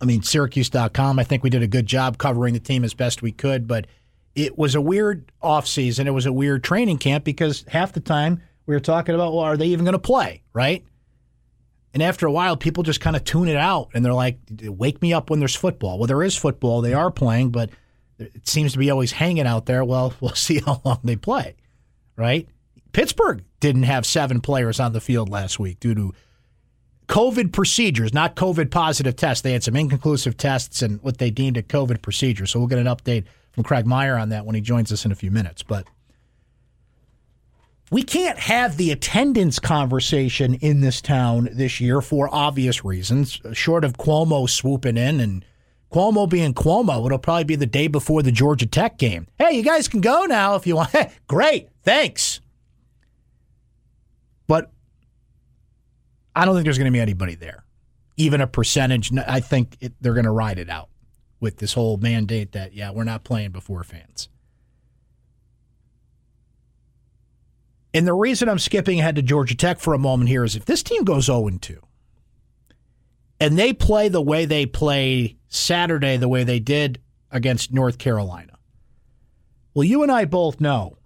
I 0.00 0.04
mean, 0.04 0.22
Syracuse.com, 0.22 1.18
I 1.18 1.24
think 1.24 1.42
we 1.42 1.50
did 1.50 1.62
a 1.62 1.68
good 1.68 1.86
job 1.86 2.18
covering 2.18 2.54
the 2.54 2.60
team 2.60 2.84
as 2.84 2.94
best 2.94 3.22
we 3.22 3.32
could, 3.32 3.68
but 3.68 3.86
it 4.34 4.58
was 4.58 4.74
a 4.74 4.80
weird 4.80 5.30
offseason. 5.42 6.06
It 6.06 6.10
was 6.10 6.26
a 6.26 6.32
weird 6.32 6.64
training 6.64 6.98
camp 6.98 7.24
because 7.24 7.64
half 7.68 7.92
the 7.92 8.00
time 8.00 8.42
we 8.66 8.74
were 8.74 8.80
talking 8.80 9.14
about, 9.14 9.32
well, 9.32 9.44
are 9.44 9.56
they 9.56 9.66
even 9.66 9.84
going 9.84 9.92
to 9.92 9.98
play, 9.98 10.42
right? 10.52 10.84
And 11.94 12.02
after 12.02 12.26
a 12.26 12.32
while, 12.32 12.56
people 12.56 12.82
just 12.82 13.00
kind 13.00 13.16
of 13.16 13.24
tune 13.24 13.48
it 13.48 13.56
out 13.56 13.90
and 13.92 14.04
they're 14.04 14.14
like, 14.14 14.38
wake 14.62 15.02
me 15.02 15.12
up 15.12 15.28
when 15.28 15.38
there's 15.38 15.54
football. 15.54 15.98
Well, 15.98 16.06
there 16.06 16.22
is 16.22 16.36
football. 16.36 16.80
They 16.80 16.94
are 16.94 17.10
playing, 17.10 17.50
but 17.50 17.70
it 18.18 18.48
seems 18.48 18.72
to 18.72 18.78
be 18.78 18.90
always 18.90 19.12
hanging 19.12 19.46
out 19.46 19.66
there. 19.66 19.84
Well, 19.84 20.14
we'll 20.20 20.34
see 20.34 20.60
how 20.60 20.80
long 20.84 21.00
they 21.04 21.16
play, 21.16 21.54
right? 22.16 22.48
Pittsburgh 22.92 23.44
didn't 23.60 23.84
have 23.84 24.06
seven 24.06 24.40
players 24.40 24.80
on 24.80 24.92
the 24.92 25.00
field 25.00 25.28
last 25.28 25.58
week 25.58 25.80
due 25.80 25.94
to 25.94 26.14
COVID 27.12 27.52
procedures, 27.52 28.14
not 28.14 28.36
COVID 28.36 28.70
positive 28.70 29.14
tests. 29.16 29.42
They 29.42 29.52
had 29.52 29.62
some 29.62 29.76
inconclusive 29.76 30.38
tests 30.38 30.80
and 30.80 30.98
what 31.02 31.18
they 31.18 31.30
deemed 31.30 31.58
a 31.58 31.62
COVID 31.62 32.00
procedure. 32.00 32.46
So 32.46 32.58
we'll 32.58 32.68
get 32.68 32.78
an 32.78 32.86
update 32.86 33.24
from 33.50 33.64
Craig 33.64 33.84
Meyer 33.84 34.16
on 34.16 34.30
that 34.30 34.46
when 34.46 34.54
he 34.54 34.62
joins 34.62 34.90
us 34.90 35.04
in 35.04 35.12
a 35.12 35.14
few 35.14 35.30
minutes. 35.30 35.62
But 35.62 35.86
we 37.90 38.02
can't 38.02 38.38
have 38.38 38.78
the 38.78 38.92
attendance 38.92 39.58
conversation 39.58 40.54
in 40.54 40.80
this 40.80 41.02
town 41.02 41.50
this 41.52 41.82
year 41.82 42.00
for 42.00 42.34
obvious 42.34 42.82
reasons, 42.82 43.38
short 43.52 43.84
of 43.84 43.98
Cuomo 43.98 44.48
swooping 44.48 44.96
in 44.96 45.20
and 45.20 45.44
Cuomo 45.92 46.26
being 46.26 46.54
Cuomo. 46.54 47.04
It'll 47.04 47.18
probably 47.18 47.44
be 47.44 47.56
the 47.56 47.66
day 47.66 47.88
before 47.88 48.22
the 48.22 48.32
Georgia 48.32 48.64
Tech 48.64 48.96
game. 48.96 49.26
Hey, 49.38 49.52
you 49.52 49.62
guys 49.62 49.86
can 49.86 50.00
go 50.00 50.24
now 50.24 50.54
if 50.54 50.66
you 50.66 50.76
want. 50.76 50.94
Great, 51.28 51.68
thanks. 51.82 52.40
But 54.46 54.72
I 56.34 56.44
don't 56.44 56.54
think 56.54 56.64
there's 56.64 56.78
going 56.78 56.90
to 56.90 56.96
be 56.96 57.00
anybody 57.00 57.34
there, 57.34 57.64
even 58.16 58.40
a 58.40 58.46
percentage. 58.46 59.12
I 59.16 59.40
think 59.40 59.76
it, 59.80 59.92
they're 60.00 60.14
going 60.14 60.24
to 60.24 60.30
ride 60.30 60.58
it 60.58 60.70
out 60.70 60.88
with 61.40 61.58
this 61.58 61.74
whole 61.74 61.96
mandate 61.96 62.52
that 62.52 62.72
yeah, 62.72 62.90
we're 62.90 63.04
not 63.04 63.24
playing 63.24 63.50
before 63.50 63.82
fans. 63.84 64.28
And 67.94 68.06
the 68.06 68.14
reason 68.14 68.48
I'm 68.48 68.58
skipping 68.58 69.00
ahead 69.00 69.16
to 69.16 69.22
Georgia 69.22 69.54
Tech 69.54 69.78
for 69.78 69.92
a 69.92 69.98
moment 69.98 70.30
here 70.30 70.44
is 70.44 70.56
if 70.56 70.64
this 70.64 70.82
team 70.82 71.04
goes 71.04 71.26
0 71.26 71.50
2 71.60 71.80
and 73.38 73.58
they 73.58 73.72
play 73.72 74.08
the 74.08 74.22
way 74.22 74.46
they 74.46 74.64
play 74.64 75.36
Saturday, 75.48 76.16
the 76.16 76.28
way 76.28 76.44
they 76.44 76.60
did 76.60 77.00
against 77.30 77.72
North 77.72 77.98
Carolina, 77.98 78.56
well, 79.74 79.84
you 79.84 80.02
and 80.02 80.12
I 80.12 80.24
both 80.24 80.60
know 80.60 80.96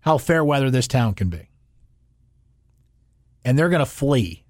how 0.00 0.18
fair 0.18 0.44
weather 0.44 0.70
this 0.70 0.88
town 0.88 1.14
can 1.14 1.28
be. 1.28 1.48
And 3.44 3.58
they're 3.58 3.68
going 3.68 3.80
to 3.80 3.86
flee. 3.86 4.44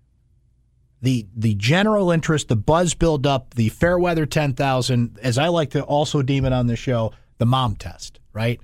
The, 1.01 1.27
the 1.35 1.55
general 1.55 2.11
interest, 2.11 2.49
the 2.49 2.57
buzz 2.57 2.95
build 2.95 3.27
up, 3.27 3.55
the 3.55 3.71
fair 3.71 3.99
weather 3.99 4.25
10,000, 4.25 5.19
as 5.23 5.37
I 5.37 5.49
like 5.49 5.71
to 5.71 5.83
also 5.83 6.23
deem 6.23 6.45
it 6.45 6.53
on 6.53 6.69
the 6.69 6.77
show, 6.77 7.13
the 7.39 7.47
mom 7.47 7.75
test, 7.75 8.21
right? 8.33 8.61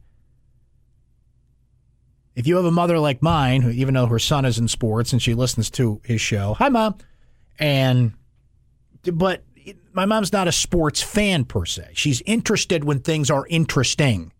If 2.36 2.46
you 2.46 2.54
have 2.56 2.64
a 2.64 2.70
mother 2.70 3.00
like 3.00 3.20
mine, 3.22 3.62
who 3.62 3.70
even 3.70 3.94
though 3.94 4.06
her 4.06 4.20
son 4.20 4.44
is 4.44 4.58
in 4.58 4.68
sports 4.68 5.12
and 5.12 5.20
she 5.20 5.34
listens 5.34 5.68
to 5.70 6.00
his 6.04 6.20
show, 6.20 6.54
hi 6.54 6.68
mom, 6.68 6.96
and 7.58 8.12
but 9.12 9.42
my 9.92 10.06
mom's 10.06 10.32
not 10.32 10.46
a 10.46 10.52
sports 10.52 11.02
fan 11.02 11.44
per 11.44 11.64
se. 11.64 11.88
She's 11.94 12.22
interested 12.26 12.84
when 12.84 13.00
things 13.00 13.30
are 13.30 13.44
interesting, 13.48 14.32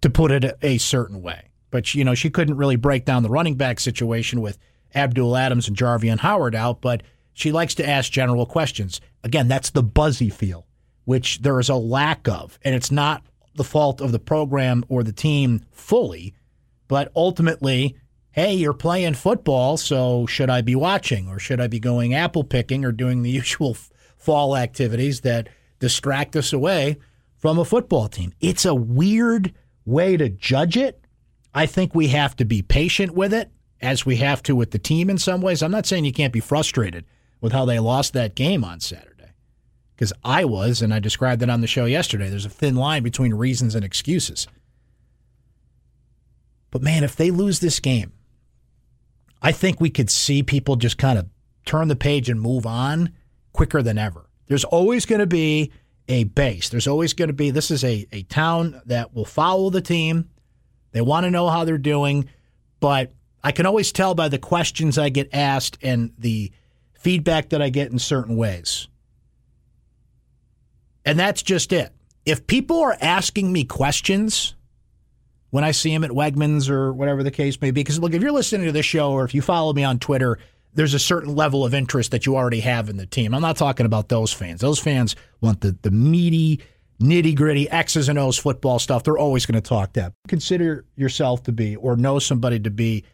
to 0.00 0.08
put 0.08 0.30
it 0.30 0.44
a, 0.44 0.56
a 0.62 0.78
certain 0.78 1.20
way. 1.20 1.49
But 1.70 1.94
you 1.94 2.04
know, 2.04 2.14
she 2.14 2.30
couldn't 2.30 2.56
really 2.56 2.76
break 2.76 3.04
down 3.04 3.22
the 3.22 3.30
running 3.30 3.54
back 3.54 3.80
situation 3.80 4.40
with 4.40 4.58
Abdul 4.94 5.36
Adams 5.36 5.68
and 5.68 5.76
Jarveon 5.76 6.18
Howard 6.18 6.54
out. 6.54 6.80
But 6.80 7.02
she 7.32 7.52
likes 7.52 7.74
to 7.76 7.88
ask 7.88 8.10
general 8.10 8.46
questions. 8.46 9.00
Again, 9.24 9.48
that's 9.48 9.70
the 9.70 9.82
buzzy 9.82 10.30
feel, 10.30 10.66
which 11.04 11.42
there 11.42 11.60
is 11.60 11.68
a 11.68 11.74
lack 11.74 12.28
of, 12.28 12.58
and 12.62 12.74
it's 12.74 12.90
not 12.90 13.22
the 13.54 13.64
fault 13.64 14.00
of 14.00 14.12
the 14.12 14.18
program 14.18 14.84
or 14.88 15.02
the 15.02 15.12
team 15.12 15.64
fully. 15.70 16.34
But 16.88 17.12
ultimately, 17.14 17.96
hey, 18.32 18.54
you're 18.54 18.72
playing 18.72 19.14
football, 19.14 19.76
so 19.76 20.26
should 20.26 20.50
I 20.50 20.60
be 20.60 20.74
watching 20.74 21.28
or 21.28 21.38
should 21.38 21.60
I 21.60 21.66
be 21.66 21.80
going 21.80 22.14
apple 22.14 22.44
picking 22.44 22.84
or 22.84 22.92
doing 22.92 23.22
the 23.22 23.30
usual 23.42 23.76
fall 24.16 24.56
activities 24.56 25.20
that 25.22 25.48
distract 25.78 26.36
us 26.36 26.52
away 26.52 26.98
from 27.36 27.58
a 27.58 27.64
football 27.64 28.08
team? 28.08 28.32
It's 28.40 28.64
a 28.64 28.74
weird 28.74 29.52
way 29.84 30.16
to 30.16 30.28
judge 30.28 30.76
it. 30.76 31.04
I 31.54 31.66
think 31.66 31.94
we 31.94 32.08
have 32.08 32.36
to 32.36 32.44
be 32.44 32.62
patient 32.62 33.12
with 33.12 33.34
it 33.34 33.50
as 33.80 34.06
we 34.06 34.16
have 34.16 34.42
to 34.44 34.54
with 34.54 34.70
the 34.70 34.78
team 34.78 35.10
in 35.10 35.18
some 35.18 35.40
ways. 35.40 35.62
I'm 35.62 35.70
not 35.70 35.86
saying 35.86 36.04
you 36.04 36.12
can't 36.12 36.32
be 36.32 36.40
frustrated 36.40 37.04
with 37.40 37.52
how 37.52 37.64
they 37.64 37.78
lost 37.78 38.12
that 38.12 38.34
game 38.34 38.64
on 38.64 38.80
Saturday 38.80 39.32
because 39.94 40.12
I 40.24 40.44
was, 40.44 40.80
and 40.80 40.94
I 40.94 40.98
described 40.98 41.42
it 41.42 41.50
on 41.50 41.60
the 41.60 41.66
show 41.66 41.84
yesterday. 41.84 42.30
There's 42.30 42.46
a 42.46 42.50
thin 42.50 42.76
line 42.76 43.02
between 43.02 43.34
reasons 43.34 43.74
and 43.74 43.84
excuses. 43.84 44.46
But 46.70 46.82
man, 46.82 47.04
if 47.04 47.16
they 47.16 47.30
lose 47.30 47.60
this 47.60 47.80
game, 47.80 48.12
I 49.42 49.52
think 49.52 49.80
we 49.80 49.90
could 49.90 50.10
see 50.10 50.42
people 50.42 50.76
just 50.76 50.98
kind 50.98 51.18
of 51.18 51.28
turn 51.64 51.88
the 51.88 51.96
page 51.96 52.28
and 52.28 52.40
move 52.40 52.66
on 52.66 53.12
quicker 53.52 53.82
than 53.82 53.98
ever. 53.98 54.28
There's 54.46 54.64
always 54.64 55.06
going 55.06 55.20
to 55.20 55.26
be 55.26 55.72
a 56.08 56.24
base. 56.24 56.68
There's 56.68 56.86
always 56.86 57.12
going 57.12 57.28
to 57.28 57.34
be 57.34 57.50
this 57.50 57.70
is 57.70 57.84
a, 57.84 58.06
a 58.12 58.22
town 58.24 58.80
that 58.86 59.14
will 59.14 59.24
follow 59.24 59.70
the 59.70 59.80
team. 59.80 60.30
They 60.92 61.00
want 61.00 61.24
to 61.24 61.30
know 61.30 61.48
how 61.48 61.64
they're 61.64 61.78
doing, 61.78 62.28
but 62.80 63.12
I 63.42 63.52
can 63.52 63.66
always 63.66 63.92
tell 63.92 64.14
by 64.14 64.28
the 64.28 64.38
questions 64.38 64.98
I 64.98 65.08
get 65.08 65.30
asked 65.32 65.78
and 65.82 66.12
the 66.18 66.52
feedback 66.94 67.50
that 67.50 67.62
I 67.62 67.70
get 67.70 67.90
in 67.90 67.98
certain 67.98 68.36
ways. 68.36 68.88
And 71.04 71.18
that's 71.18 71.42
just 71.42 71.72
it. 71.72 71.92
If 72.26 72.46
people 72.46 72.80
are 72.80 72.96
asking 73.00 73.52
me 73.52 73.64
questions, 73.64 74.54
when 75.50 75.64
I 75.64 75.72
see 75.72 75.92
them 75.92 76.04
at 76.04 76.10
Wegmans 76.10 76.70
or 76.70 76.92
whatever 76.92 77.22
the 77.22 77.30
case 77.30 77.60
may 77.60 77.70
be. 77.70 77.80
Because 77.82 77.98
look, 77.98 78.14
if 78.14 78.22
you're 78.22 78.32
listening 78.32 78.66
to 78.66 78.72
this 78.72 78.86
show 78.86 79.12
or 79.12 79.24
if 79.24 79.34
you 79.34 79.42
follow 79.42 79.72
me 79.72 79.84
on 79.84 79.98
Twitter, 79.98 80.38
there's 80.74 80.94
a 80.94 80.98
certain 80.98 81.34
level 81.34 81.64
of 81.64 81.74
interest 81.74 82.12
that 82.12 82.26
you 82.26 82.36
already 82.36 82.60
have 82.60 82.88
in 82.88 82.96
the 82.96 83.06
team. 83.06 83.34
I'm 83.34 83.42
not 83.42 83.56
talking 83.56 83.86
about 83.86 84.08
those 84.08 84.32
fans. 84.32 84.60
Those 84.60 84.78
fans 84.78 85.16
want 85.40 85.60
the 85.60 85.76
the 85.82 85.90
meaty, 85.90 86.60
nitty 87.00 87.34
gritty 87.34 87.68
X's 87.68 88.08
and 88.08 88.18
O's 88.18 88.38
football 88.38 88.78
stuff. 88.78 89.04
They're 89.04 89.18
always 89.18 89.46
going 89.46 89.60
to 89.60 89.68
talk 89.68 89.94
that. 89.94 90.12
Consider 90.28 90.84
yourself 90.96 91.42
to 91.44 91.52
be 91.52 91.76
or 91.76 91.96
know 91.96 92.18
somebody 92.18 92.60
to 92.60 92.70
be 92.70 93.04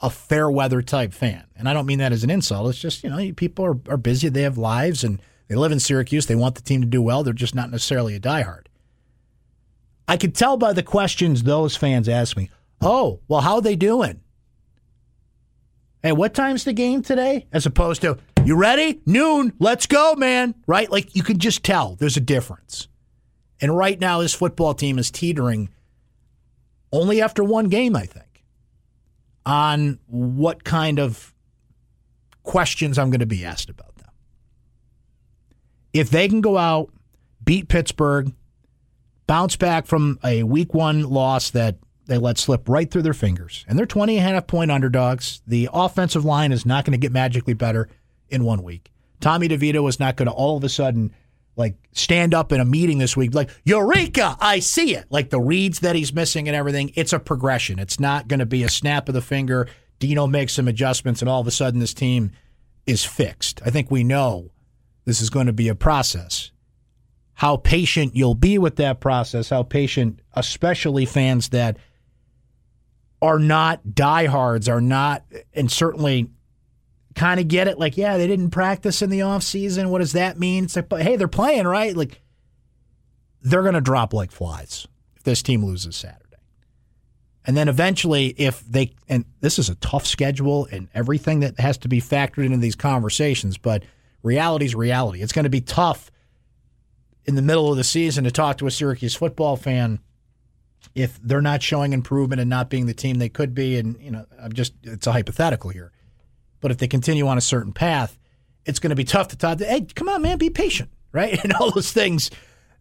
a 0.00 0.10
fair 0.10 0.50
weather 0.50 0.82
type 0.82 1.12
fan. 1.12 1.44
And 1.56 1.68
I 1.68 1.74
don't 1.74 1.86
mean 1.86 1.98
that 1.98 2.12
as 2.12 2.24
an 2.24 2.30
insult. 2.30 2.70
It's 2.70 2.78
just, 2.78 3.04
you 3.04 3.10
know, 3.10 3.32
people 3.34 3.64
are, 3.64 3.78
are 3.88 3.98
busy. 3.98 4.28
They 4.28 4.42
have 4.42 4.56
lives 4.56 5.04
and 5.04 5.20
they 5.48 5.54
live 5.54 5.72
in 5.72 5.80
Syracuse. 5.80 6.26
They 6.26 6.34
want 6.34 6.54
the 6.54 6.62
team 6.62 6.80
to 6.80 6.86
do 6.86 7.02
well. 7.02 7.22
They're 7.22 7.34
just 7.34 7.54
not 7.54 7.70
necessarily 7.70 8.16
a 8.16 8.20
diehard. 8.20 8.66
I 10.08 10.16
could 10.16 10.34
tell 10.34 10.56
by 10.56 10.72
the 10.72 10.82
questions 10.82 11.42
those 11.42 11.76
fans 11.76 12.08
ask 12.08 12.36
me. 12.36 12.50
Oh, 12.80 13.20
well, 13.28 13.42
how 13.42 13.60
they 13.60 13.76
doing? 13.76 14.20
Hey, 16.02 16.12
what 16.12 16.32
time's 16.32 16.64
the 16.64 16.72
game 16.72 17.02
today? 17.02 17.46
As 17.52 17.66
opposed 17.66 18.00
to, 18.02 18.16
you 18.44 18.56
ready? 18.56 19.02
Noon. 19.04 19.52
Let's 19.58 19.86
go, 19.86 20.14
man. 20.14 20.54
Right? 20.66 20.90
Like 20.90 21.14
you 21.14 21.22
can 21.22 21.38
just 21.38 21.62
tell 21.62 21.96
there's 21.96 22.16
a 22.16 22.22
difference. 22.22 22.88
And 23.60 23.76
right 23.76 24.00
now, 24.00 24.20
this 24.20 24.34
football 24.34 24.74
team 24.74 24.98
is 24.98 25.10
teetering 25.10 25.68
only 26.92 27.20
after 27.20 27.44
one 27.44 27.68
game, 27.68 27.94
I 27.94 28.06
think, 28.06 28.44
on 29.44 29.98
what 30.06 30.64
kind 30.64 30.98
of 30.98 31.34
questions 32.42 32.98
I'm 32.98 33.10
going 33.10 33.20
to 33.20 33.26
be 33.26 33.44
asked 33.44 33.70
about 33.70 33.94
them. 33.96 34.08
If 35.92 36.10
they 36.10 36.28
can 36.28 36.40
go 36.40 36.56
out, 36.56 36.90
beat 37.44 37.68
Pittsburgh, 37.68 38.32
bounce 39.26 39.56
back 39.56 39.86
from 39.86 40.18
a 40.24 40.42
week 40.42 40.74
one 40.74 41.02
loss 41.04 41.50
that 41.50 41.76
they 42.06 42.18
let 42.18 42.38
slip 42.38 42.68
right 42.68 42.90
through 42.90 43.02
their 43.02 43.14
fingers, 43.14 43.64
and 43.68 43.78
they're 43.78 43.86
20 43.86 44.16
and 44.18 44.26
a 44.26 44.32
half 44.34 44.46
point 44.46 44.70
underdogs. 44.70 45.42
The 45.46 45.68
offensive 45.72 46.24
line 46.24 46.50
is 46.50 46.66
not 46.66 46.84
going 46.84 46.92
to 46.92 46.98
get 46.98 47.12
magically 47.12 47.54
better 47.54 47.88
in 48.28 48.44
one 48.44 48.62
week. 48.62 48.90
Tommy 49.20 49.48
DeVito 49.48 49.88
is 49.88 50.00
not 50.00 50.16
going 50.16 50.26
to 50.26 50.32
all 50.32 50.56
of 50.56 50.64
a 50.64 50.68
sudden 50.68 51.12
like 51.60 51.76
stand 51.92 52.34
up 52.34 52.50
in 52.50 52.60
a 52.60 52.64
meeting 52.64 52.98
this 52.98 53.16
week 53.16 53.34
like 53.34 53.50
eureka 53.64 54.36
i 54.40 54.58
see 54.58 54.96
it. 54.96 55.06
Like 55.10 55.30
the 55.30 55.40
reads 55.40 55.80
that 55.80 55.94
he's 55.94 56.12
missing 56.12 56.48
and 56.48 56.56
everything 56.56 56.90
it's 56.96 57.12
a 57.12 57.20
progression. 57.20 57.78
It's 57.78 58.00
not 58.00 58.26
going 58.26 58.40
to 58.40 58.46
be 58.46 58.64
a 58.64 58.68
snap 58.68 59.08
of 59.08 59.14
the 59.14 59.22
finger 59.22 59.68
dino 60.00 60.26
makes 60.26 60.54
some 60.54 60.66
adjustments 60.66 61.22
and 61.22 61.28
all 61.28 61.40
of 61.40 61.46
a 61.46 61.52
sudden 61.52 61.78
this 61.78 61.94
team 61.94 62.32
is 62.86 63.04
fixed. 63.04 63.60
I 63.64 63.70
think 63.70 63.90
we 63.90 64.02
know 64.02 64.50
this 65.04 65.20
is 65.20 65.30
going 65.30 65.46
to 65.46 65.52
be 65.52 65.68
a 65.68 65.74
process. 65.74 66.50
How 67.34 67.56
patient 67.56 68.16
you'll 68.16 68.34
be 68.34 68.58
with 68.58 68.76
that 68.76 69.00
process 69.00 69.50
how 69.50 69.62
patient 69.62 70.20
especially 70.32 71.06
fans 71.06 71.50
that 71.50 71.76
are 73.22 73.38
not 73.38 73.94
diehards 73.94 74.68
are 74.68 74.80
not 74.80 75.24
and 75.52 75.70
certainly 75.70 76.30
kind 77.14 77.40
of 77.40 77.48
get 77.48 77.68
it. 77.68 77.78
Like, 77.78 77.96
yeah, 77.96 78.16
they 78.16 78.26
didn't 78.26 78.50
practice 78.50 79.02
in 79.02 79.10
the 79.10 79.22
off 79.22 79.42
season. 79.42 79.90
What 79.90 79.98
does 79.98 80.12
that 80.12 80.38
mean? 80.38 80.64
It's 80.64 80.76
like, 80.76 80.88
but 80.88 81.02
hey, 81.02 81.16
they're 81.16 81.28
playing, 81.28 81.66
right? 81.66 81.96
Like, 81.96 82.20
they're 83.42 83.62
going 83.62 83.74
to 83.74 83.80
drop 83.80 84.12
like 84.12 84.30
flies 84.30 84.86
if 85.16 85.22
this 85.22 85.42
team 85.42 85.64
loses 85.64 85.96
Saturday. 85.96 86.16
And 87.46 87.56
then 87.56 87.68
eventually, 87.68 88.28
if 88.38 88.60
they, 88.60 88.94
and 89.08 89.24
this 89.40 89.58
is 89.58 89.70
a 89.70 89.74
tough 89.76 90.06
schedule 90.06 90.68
and 90.70 90.88
everything 90.94 91.40
that 91.40 91.58
has 91.58 91.78
to 91.78 91.88
be 91.88 92.00
factored 92.00 92.44
into 92.44 92.58
these 92.58 92.76
conversations, 92.76 93.56
but 93.56 93.82
reality 94.22 94.66
is 94.66 94.74
reality. 94.74 95.22
It's 95.22 95.32
going 95.32 95.44
to 95.44 95.50
be 95.50 95.62
tough 95.62 96.10
in 97.24 97.34
the 97.34 97.42
middle 97.42 97.70
of 97.70 97.76
the 97.76 97.84
season 97.84 98.24
to 98.24 98.30
talk 98.30 98.58
to 98.58 98.66
a 98.66 98.70
Syracuse 98.70 99.14
football 99.14 99.56
fan 99.56 100.00
if 100.94 101.18
they're 101.22 101.40
not 101.40 101.62
showing 101.62 101.92
improvement 101.92 102.40
and 102.40 102.50
not 102.50 102.68
being 102.68 102.86
the 102.86 102.94
team 102.94 103.18
they 103.18 103.28
could 103.28 103.54
be. 103.54 103.78
And, 103.78 104.00
you 104.00 104.10
know, 104.10 104.26
I'm 104.40 104.52
just, 104.52 104.74
it's 104.82 105.06
a 105.06 105.12
hypothetical 105.12 105.70
here. 105.70 105.92
But 106.60 106.70
if 106.70 106.78
they 106.78 106.88
continue 106.88 107.26
on 107.26 107.38
a 107.38 107.42
certain 107.42 107.72
path, 107.72 108.18
it's 108.64 108.78
going 108.78 108.90
to 108.90 108.96
be 108.96 109.04
tough 109.04 109.28
to 109.28 109.36
talk. 109.36 109.58
To, 109.58 109.64
hey, 109.64 109.82
come 109.94 110.08
on, 110.08 110.22
man, 110.22 110.38
be 110.38 110.50
patient, 110.50 110.90
right? 111.12 111.38
And 111.44 111.52
all 111.54 111.70
those 111.70 111.92
things 111.92 112.30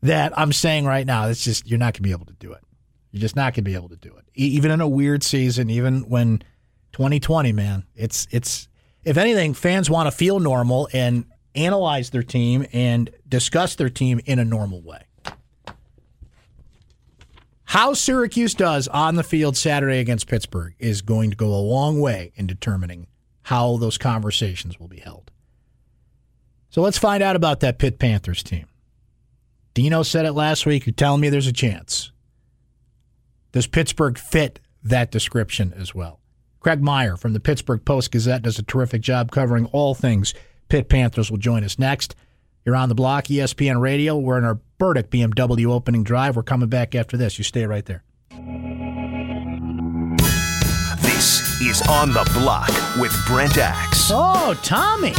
that 0.01 0.37
I'm 0.37 0.53
saying 0.53 0.85
right 0.85 1.05
now, 1.05 1.27
it's 1.27 1.43
just 1.43 1.67
you're 1.67 1.79
not 1.79 1.93
going 1.93 1.93
to 1.93 2.01
be 2.03 2.11
able 2.11 2.25
to 2.25 2.33
do 2.33 2.51
it. 2.53 2.63
You're 3.11 3.21
just 3.21 3.35
not 3.35 3.53
going 3.53 3.63
to 3.63 3.69
be 3.69 3.75
able 3.75 3.89
to 3.89 3.95
do 3.95 4.15
it, 4.17 4.25
even 4.35 4.69
in 4.69 4.81
a 4.81 4.87
weird 4.87 5.23
season, 5.23 5.69
even 5.69 6.01
when 6.09 6.43
2020, 6.91 7.53
man. 7.53 7.85
It's 7.95 8.27
it's 8.29 8.67
if 9.03 9.17
anything, 9.17 9.53
fans 9.55 9.89
want 9.89 10.07
to 10.07 10.11
feel 10.11 10.39
normal 10.39 10.87
and 10.93 11.25
analyze 11.55 12.11
their 12.11 12.23
team 12.23 12.67
and 12.71 13.09
discuss 13.27 13.75
their 13.75 13.89
team 13.89 14.19
in 14.25 14.37
a 14.37 14.45
normal 14.45 14.81
way. 14.83 15.01
How 17.63 17.93
Syracuse 17.93 18.55
does 18.55 18.87
on 18.87 19.15
the 19.15 19.23
field 19.23 19.55
Saturday 19.55 19.99
against 19.99 20.27
Pittsburgh 20.27 20.73
is 20.79 21.01
going 21.03 21.29
to 21.29 21.35
go 21.35 21.47
a 21.47 21.61
long 21.61 21.99
way 21.99 22.31
in 22.35 22.47
determining 22.47 23.07
how 23.49 23.77
those 23.77 23.97
conversations 23.97 24.79
will 24.79 24.87
be 24.87 24.99
held. 24.99 25.31
So 26.69 26.83
let's 26.83 26.99
find 26.99 27.23
out 27.23 27.35
about 27.35 27.61
that 27.61 27.79
Pitt 27.79 27.97
Panthers 27.97 28.43
team. 28.43 28.67
Dino 29.73 30.03
said 30.03 30.27
it 30.27 30.33
last 30.33 30.67
week. 30.67 30.85
You're 30.85 30.93
telling 30.93 31.19
me 31.19 31.29
there's 31.29 31.47
a 31.47 31.51
chance. 31.51 32.11
Does 33.51 33.65
Pittsburgh 33.65 34.19
fit 34.19 34.59
that 34.83 35.09
description 35.09 35.73
as 35.75 35.95
well? 35.95 36.19
Craig 36.59 36.79
Meyer 36.79 37.17
from 37.17 37.33
the 37.33 37.39
Pittsburgh 37.39 37.83
Post 37.83 38.11
Gazette 38.11 38.43
does 38.43 38.59
a 38.59 38.63
terrific 38.63 39.01
job 39.01 39.31
covering 39.31 39.65
all 39.71 39.95
things 39.95 40.35
Pitt 40.67 40.87
Panthers. 40.87 41.31
Will 41.31 41.39
join 41.39 41.63
us 41.63 41.79
next. 41.79 42.15
You're 42.65 42.75
on 42.75 42.89
the 42.89 42.93
block, 42.93 43.25
ESPN 43.25 43.81
Radio. 43.81 44.15
We're 44.15 44.37
in 44.37 44.43
our 44.43 44.59
Burdick 44.77 45.09
BMW 45.09 45.65
opening 45.65 46.03
drive. 46.03 46.35
We're 46.35 46.43
coming 46.43 46.69
back 46.69 46.93
after 46.93 47.17
this. 47.17 47.39
You 47.39 47.43
stay 47.43 47.65
right 47.65 47.85
there. 47.85 48.03
Is 51.61 51.81
On 51.89 52.13
the 52.13 52.29
Block 52.35 52.69
with 52.97 53.13
Brent 53.27 53.57
Axe. 53.57 54.09
Oh, 54.11 54.57
Tommy. 54.63 55.11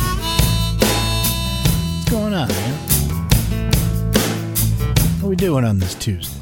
What's 1.99 2.11
going 2.11 2.33
on, 2.33 2.49
man? 2.49 2.75
What 5.17 5.25
are 5.25 5.29
we 5.29 5.37
doing 5.37 5.67
on 5.67 5.79
this 5.79 5.95
Tuesday? 5.97 6.41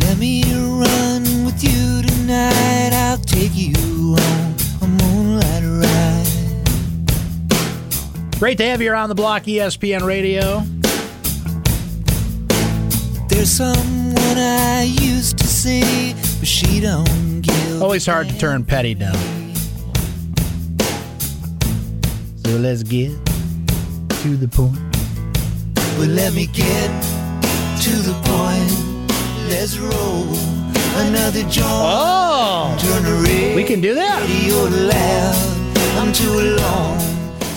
Let 0.00 0.18
me 0.18 0.42
run 0.42 1.44
with 1.44 1.62
you 1.62 2.02
tonight. 2.02 2.90
I'll 2.92 3.18
take 3.18 3.52
you 3.54 4.16
on 4.18 4.54
a 4.82 4.88
moonlight 4.88 5.62
ride. 5.62 6.26
Great 8.40 8.58
to 8.58 8.64
have 8.64 8.82
you 8.82 8.92
on 8.92 9.08
the 9.08 9.14
block, 9.14 9.44
ESPN 9.44 10.02
Radio. 10.02 10.64
There's 13.28 13.52
someone 13.52 14.36
I 14.36 14.82
used 14.82 15.38
to 15.38 15.46
see, 15.46 16.14
but 16.40 16.48
she 16.48 16.80
don't 16.80 17.40
Always 17.80 18.04
hard 18.04 18.28
to 18.28 18.38
turn 18.38 18.62
petty 18.62 18.94
down. 18.94 19.14
So 22.44 22.50
let's 22.58 22.82
get 22.82 23.10
to 24.22 24.36
the 24.36 24.48
point. 24.48 24.78
Well, 25.98 26.08
let 26.08 26.34
me 26.34 26.46
get 26.46 26.90
to 27.82 27.90
the 28.04 28.12
point. 28.24 28.70
Let's 29.48 29.78
roll 29.78 30.26
another 31.06 31.42
joint. 31.44 31.66
Oh, 31.66 32.76
Turn 32.78 33.56
we 33.56 33.64
can 33.64 33.80
do 33.80 33.94
that. 33.94 34.20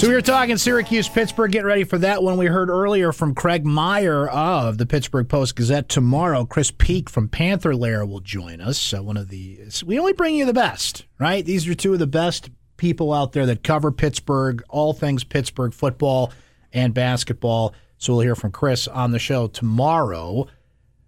So 0.03 0.09
we 0.09 0.15
were 0.15 0.21
talking 0.21 0.57
Syracuse, 0.57 1.07
Pittsburgh. 1.07 1.49
Get 1.49 1.63
ready 1.63 1.85
for 1.85 1.97
that 1.99 2.21
one. 2.21 2.35
We 2.35 2.47
heard 2.47 2.69
earlier 2.69 3.13
from 3.13 3.33
Craig 3.33 3.65
Meyer 3.65 4.27
of 4.27 4.77
the 4.77 4.85
Pittsburgh 4.85 5.29
Post 5.29 5.55
Gazette. 5.55 5.87
Tomorrow, 5.87 6.43
Chris 6.43 6.71
Peak 6.71 7.09
from 7.09 7.29
Panther 7.29 7.73
Lair 7.73 8.05
will 8.05 8.19
join 8.19 8.59
us. 8.59 8.91
One 8.91 9.15
of 9.15 9.29
the 9.29 9.61
we 9.85 9.97
only 9.97 10.11
bring 10.11 10.35
you 10.35 10.43
the 10.43 10.51
best, 10.51 11.05
right? 11.19 11.45
These 11.45 11.69
are 11.69 11.73
two 11.73 11.93
of 11.93 11.99
the 11.99 12.05
best 12.07 12.49
people 12.75 13.13
out 13.13 13.31
there 13.31 13.45
that 13.45 13.63
cover 13.63 13.93
Pittsburgh, 13.93 14.61
all 14.67 14.91
things 14.91 15.23
Pittsburgh 15.23 15.73
football 15.73 16.33
and 16.73 16.93
basketball. 16.93 17.73
So 17.97 18.11
we'll 18.11 18.23
hear 18.23 18.35
from 18.35 18.51
Chris 18.51 18.89
on 18.89 19.11
the 19.11 19.19
show 19.19 19.47
tomorrow. 19.47 20.47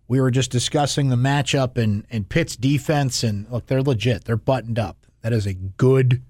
We 0.07 0.21
were 0.21 0.31
just 0.31 0.51
discussing 0.51 1.09
the 1.09 1.17
matchup 1.17 1.77
and 1.77 2.07
and 2.09 2.29
Pitt's 2.29 2.55
defense, 2.55 3.25
and 3.25 3.45
look, 3.51 3.65
they're 3.65 3.83
legit. 3.83 4.23
They're 4.23 4.37
buttoned 4.37 4.79
up. 4.79 5.05
That 5.21 5.33
is 5.33 5.45
a 5.45 5.53
good 5.53 6.21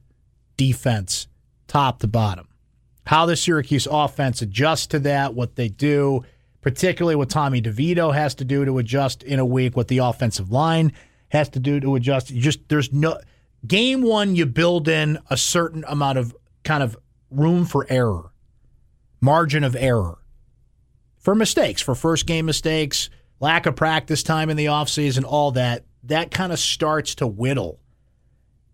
defense, 0.57 1.27
top 1.67 1.99
to 1.99 2.07
bottom 2.07 2.47
how 3.05 3.25
the 3.25 3.35
Syracuse 3.35 3.87
offense 3.89 4.41
adjusts 4.41 4.87
to 4.87 4.99
that, 4.99 5.33
what 5.33 5.55
they 5.55 5.69
do, 5.69 6.23
particularly 6.61 7.15
what 7.15 7.29
Tommy 7.29 7.61
DeVito 7.61 8.13
has 8.13 8.35
to 8.35 8.45
do 8.45 8.65
to 8.65 8.79
adjust 8.79 9.23
in 9.23 9.39
a 9.39 9.45
week, 9.45 9.77
what 9.77 9.87
the 9.87 9.99
offensive 9.99 10.51
line 10.51 10.91
has 11.29 11.49
to 11.49 11.59
do 11.59 11.79
to 11.79 11.95
adjust. 11.95 12.31
You 12.31 12.41
just 12.41 12.67
there's 12.67 12.91
no 12.91 13.19
game 13.65 14.01
one. 14.01 14.35
You 14.35 14.45
build 14.45 14.87
in 14.87 15.19
a 15.29 15.37
certain 15.37 15.83
amount 15.87 16.17
of 16.17 16.35
kind 16.63 16.81
of 16.81 16.97
room 17.29 17.65
for 17.65 17.85
error, 17.89 18.31
margin 19.21 19.63
of 19.63 19.75
error 19.75 20.17
for 21.19 21.35
mistakes, 21.35 21.81
for 21.81 21.95
first 21.95 22.25
game 22.25 22.45
mistakes, 22.45 23.09
lack 23.39 23.65
of 23.65 23.75
practice 23.75 24.23
time 24.23 24.49
in 24.49 24.57
the 24.57 24.65
offseason, 24.65 25.23
all 25.23 25.51
that. 25.51 25.85
That 26.03 26.29
kind 26.29 26.51
of 26.53 26.59
starts 26.59 27.15
to 27.15 27.25
whittle 27.27 27.79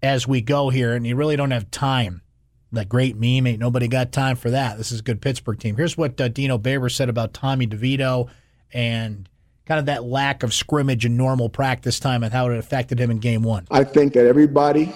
as 0.03 0.27
we 0.27 0.41
go 0.41 0.69
here, 0.69 0.93
and 0.93 1.07
you 1.07 1.15
really 1.15 1.37
don't 1.37 1.51
have 1.51 1.71
time 1.71 2.21
that 2.71 2.89
great 2.89 3.15
meme. 3.15 3.47
Ain't 3.47 3.59
nobody 3.59 3.87
got 3.87 4.11
time 4.11 4.35
for 4.35 4.49
that. 4.51 4.77
This 4.77 4.91
is 4.91 4.99
a 4.99 5.03
good 5.03 5.21
Pittsburgh 5.21 5.59
team. 5.59 5.75
Here's 5.75 5.97
what 5.97 6.19
uh, 6.19 6.27
Dino 6.27 6.57
Babers 6.57 6.95
said 6.95 7.09
about 7.09 7.33
Tommy 7.33 7.67
DeVito 7.67 8.29
and 8.73 9.27
kind 9.65 9.79
of 9.79 9.85
that 9.87 10.03
lack 10.03 10.43
of 10.43 10.53
scrimmage 10.53 11.05
and 11.05 11.17
normal 11.17 11.49
practice 11.49 11.99
time 11.99 12.23
and 12.23 12.33
how 12.33 12.49
it 12.49 12.57
affected 12.57 12.99
him 12.99 13.11
in 13.11 13.19
game 13.19 13.43
one. 13.43 13.67
I 13.71 13.83
think 13.83 14.13
that 14.13 14.25
everybody 14.25 14.93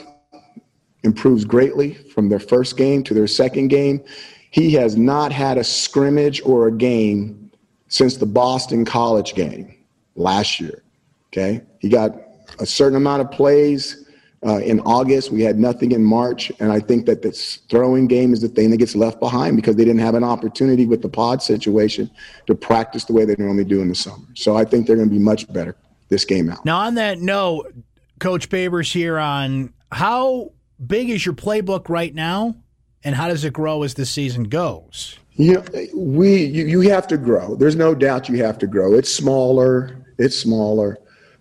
improves 1.03 1.45
greatly 1.45 1.93
from 1.93 2.29
their 2.29 2.39
first 2.39 2.77
game 2.77 3.03
to 3.03 3.13
their 3.13 3.27
second 3.27 3.67
game. 3.67 4.03
He 4.51 4.71
has 4.73 4.95
not 4.97 5.31
had 5.31 5.57
a 5.57 5.63
scrimmage 5.63 6.41
or 6.45 6.67
a 6.67 6.71
game 6.71 7.51
since 7.89 8.17
the 8.17 8.25
Boston 8.25 8.85
College 8.85 9.35
game 9.35 9.75
last 10.15 10.59
year. 10.59 10.83
Okay. 11.27 11.61
He 11.79 11.89
got 11.89 12.15
a 12.59 12.65
certain 12.65 12.95
amount 12.95 13.21
of 13.21 13.31
plays 13.31 14.04
uh, 14.45 14.60
in 14.60 14.79
August. 14.81 15.31
We 15.31 15.41
had 15.41 15.58
nothing 15.58 15.91
in 15.91 16.03
March. 16.03 16.51
And 16.60 16.71
I 16.71 16.79
think 16.79 17.05
that 17.08 17.21
this 17.21 17.58
throwing 17.69 18.08
game 18.08 18.34
is 18.34 18.41
the 18.41 18.47
thing 18.47 18.69
that 18.71 18.77
gets 18.77 18.95
left 18.95 19.19
behind 19.19 19.55
because 19.55 19.75
they 19.75 19.86
didn't 19.86 20.01
have 20.01 20.15
an 20.15 20.23
opportunity 20.23 20.86
with 20.86 21.01
the 21.01 21.10
pod 21.10 21.41
situation 21.41 22.10
to 22.47 22.55
practice 22.55 23.05
the 23.05 23.13
way 23.13 23.25
they 23.25 23.36
normally 23.38 23.65
do 23.65 23.81
in 23.81 23.89
the 23.89 23.95
summer. 23.95 24.25
So 24.36 24.55
I 24.55 24.63
think 24.65 24.86
they're 24.86 24.95
going 24.95 25.10
to 25.10 25.13
be 25.13 25.19
much 25.19 25.51
better 25.51 25.75
this 26.10 26.25
game 26.25 26.49
out. 26.49 26.63
Now, 26.65 26.79
on 26.79 26.95
that 26.95 27.19
note, 27.19 27.73
Coach 28.19 28.49
Babers 28.49 28.91
here 28.91 29.17
on 29.17 29.73
how 29.91 30.51
big 30.86 31.10
is 31.10 31.25
your 31.25 31.36
playbook 31.36 31.89
right 31.89 32.13
now 32.13 32.55
and 33.03 33.15
how 33.15 33.27
does 33.27 33.43
it 33.43 33.53
grow 33.53 33.84
as 33.84 33.95
the 33.95 34.05
season 34.05 34.43
goes? 34.43 35.17
You 35.34 35.55
know, 35.55 35.65
we 35.95 36.45
you, 36.45 36.65
you 36.65 36.81
have 36.89 37.08
to 37.08 37.17
grow. 37.17 37.55
There's 37.55 37.75
no 37.75 37.93
doubt 37.93 38.29
you 38.29 38.41
have 38.43 38.58
to 38.60 38.67
grow. 38.67 38.93
It's 38.93 39.13
smaller, 39.13 40.05
it's 40.17 40.38
smaller. 40.38 40.97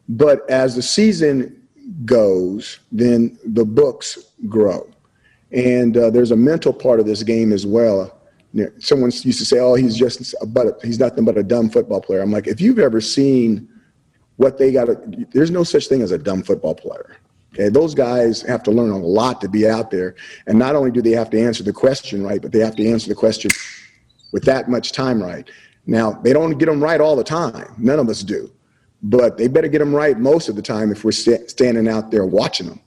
But 0.08 0.48
as 0.50 0.74
the 0.74 0.82
season 0.82 1.63
goes, 2.04 2.80
then 2.92 3.38
the 3.44 3.64
books 3.64 4.18
grow. 4.48 4.88
And 5.52 5.96
uh, 5.96 6.10
there's 6.10 6.32
a 6.32 6.36
mental 6.36 6.72
part 6.72 7.00
of 7.00 7.06
this 7.06 7.22
game 7.22 7.52
as 7.52 7.66
well. 7.66 8.20
Someone 8.78 9.10
used 9.10 9.38
to 9.38 9.44
say, 9.44 9.58
"Oh, 9.58 9.74
he's 9.74 9.96
just 9.96 10.34
a, 10.40 10.46
but 10.46 10.80
he's 10.82 11.00
nothing 11.00 11.24
but 11.24 11.36
a 11.36 11.42
dumb 11.42 11.70
football 11.70 12.00
player." 12.00 12.20
I'm 12.20 12.30
like, 12.30 12.46
if 12.46 12.60
you've 12.60 12.78
ever 12.78 13.00
seen 13.00 13.68
what 14.36 14.58
they 14.58 14.70
got, 14.70 14.88
there's 15.32 15.50
no 15.50 15.64
such 15.64 15.88
thing 15.88 16.02
as 16.02 16.12
a 16.12 16.18
dumb 16.18 16.44
football 16.44 16.74
player. 16.74 17.16
Okay, 17.52 17.68
those 17.68 17.94
guys 17.94 18.42
have 18.42 18.62
to 18.64 18.70
learn 18.70 18.90
a 18.90 18.98
lot 18.98 19.40
to 19.40 19.48
be 19.48 19.68
out 19.68 19.90
there, 19.90 20.14
and 20.46 20.56
not 20.56 20.76
only 20.76 20.92
do 20.92 21.02
they 21.02 21.12
have 21.12 21.30
to 21.30 21.40
answer 21.40 21.64
the 21.64 21.72
question 21.72 22.22
right, 22.22 22.40
but 22.40 22.52
they 22.52 22.60
have 22.60 22.76
to 22.76 22.88
answer 22.88 23.08
the 23.08 23.14
question 23.16 23.50
with 24.32 24.44
that 24.44 24.68
much 24.68 24.92
time 24.92 25.20
right. 25.20 25.50
Now, 25.86 26.12
they 26.12 26.32
don't 26.32 26.56
get 26.56 26.66
them 26.66 26.82
right 26.82 27.00
all 27.00 27.16
the 27.16 27.24
time. 27.24 27.74
None 27.76 27.98
of 27.98 28.08
us 28.08 28.22
do 28.22 28.50
but 29.04 29.36
they 29.36 29.48
better 29.48 29.68
get 29.68 29.80
them 29.80 29.94
right 29.94 30.18
most 30.18 30.48
of 30.48 30.56
the 30.56 30.62
time 30.62 30.90
if 30.90 31.04
we're 31.04 31.12
st- 31.12 31.50
standing 31.50 31.86
out 31.86 32.10
there 32.10 32.24
watching 32.24 32.66
them. 32.66 32.80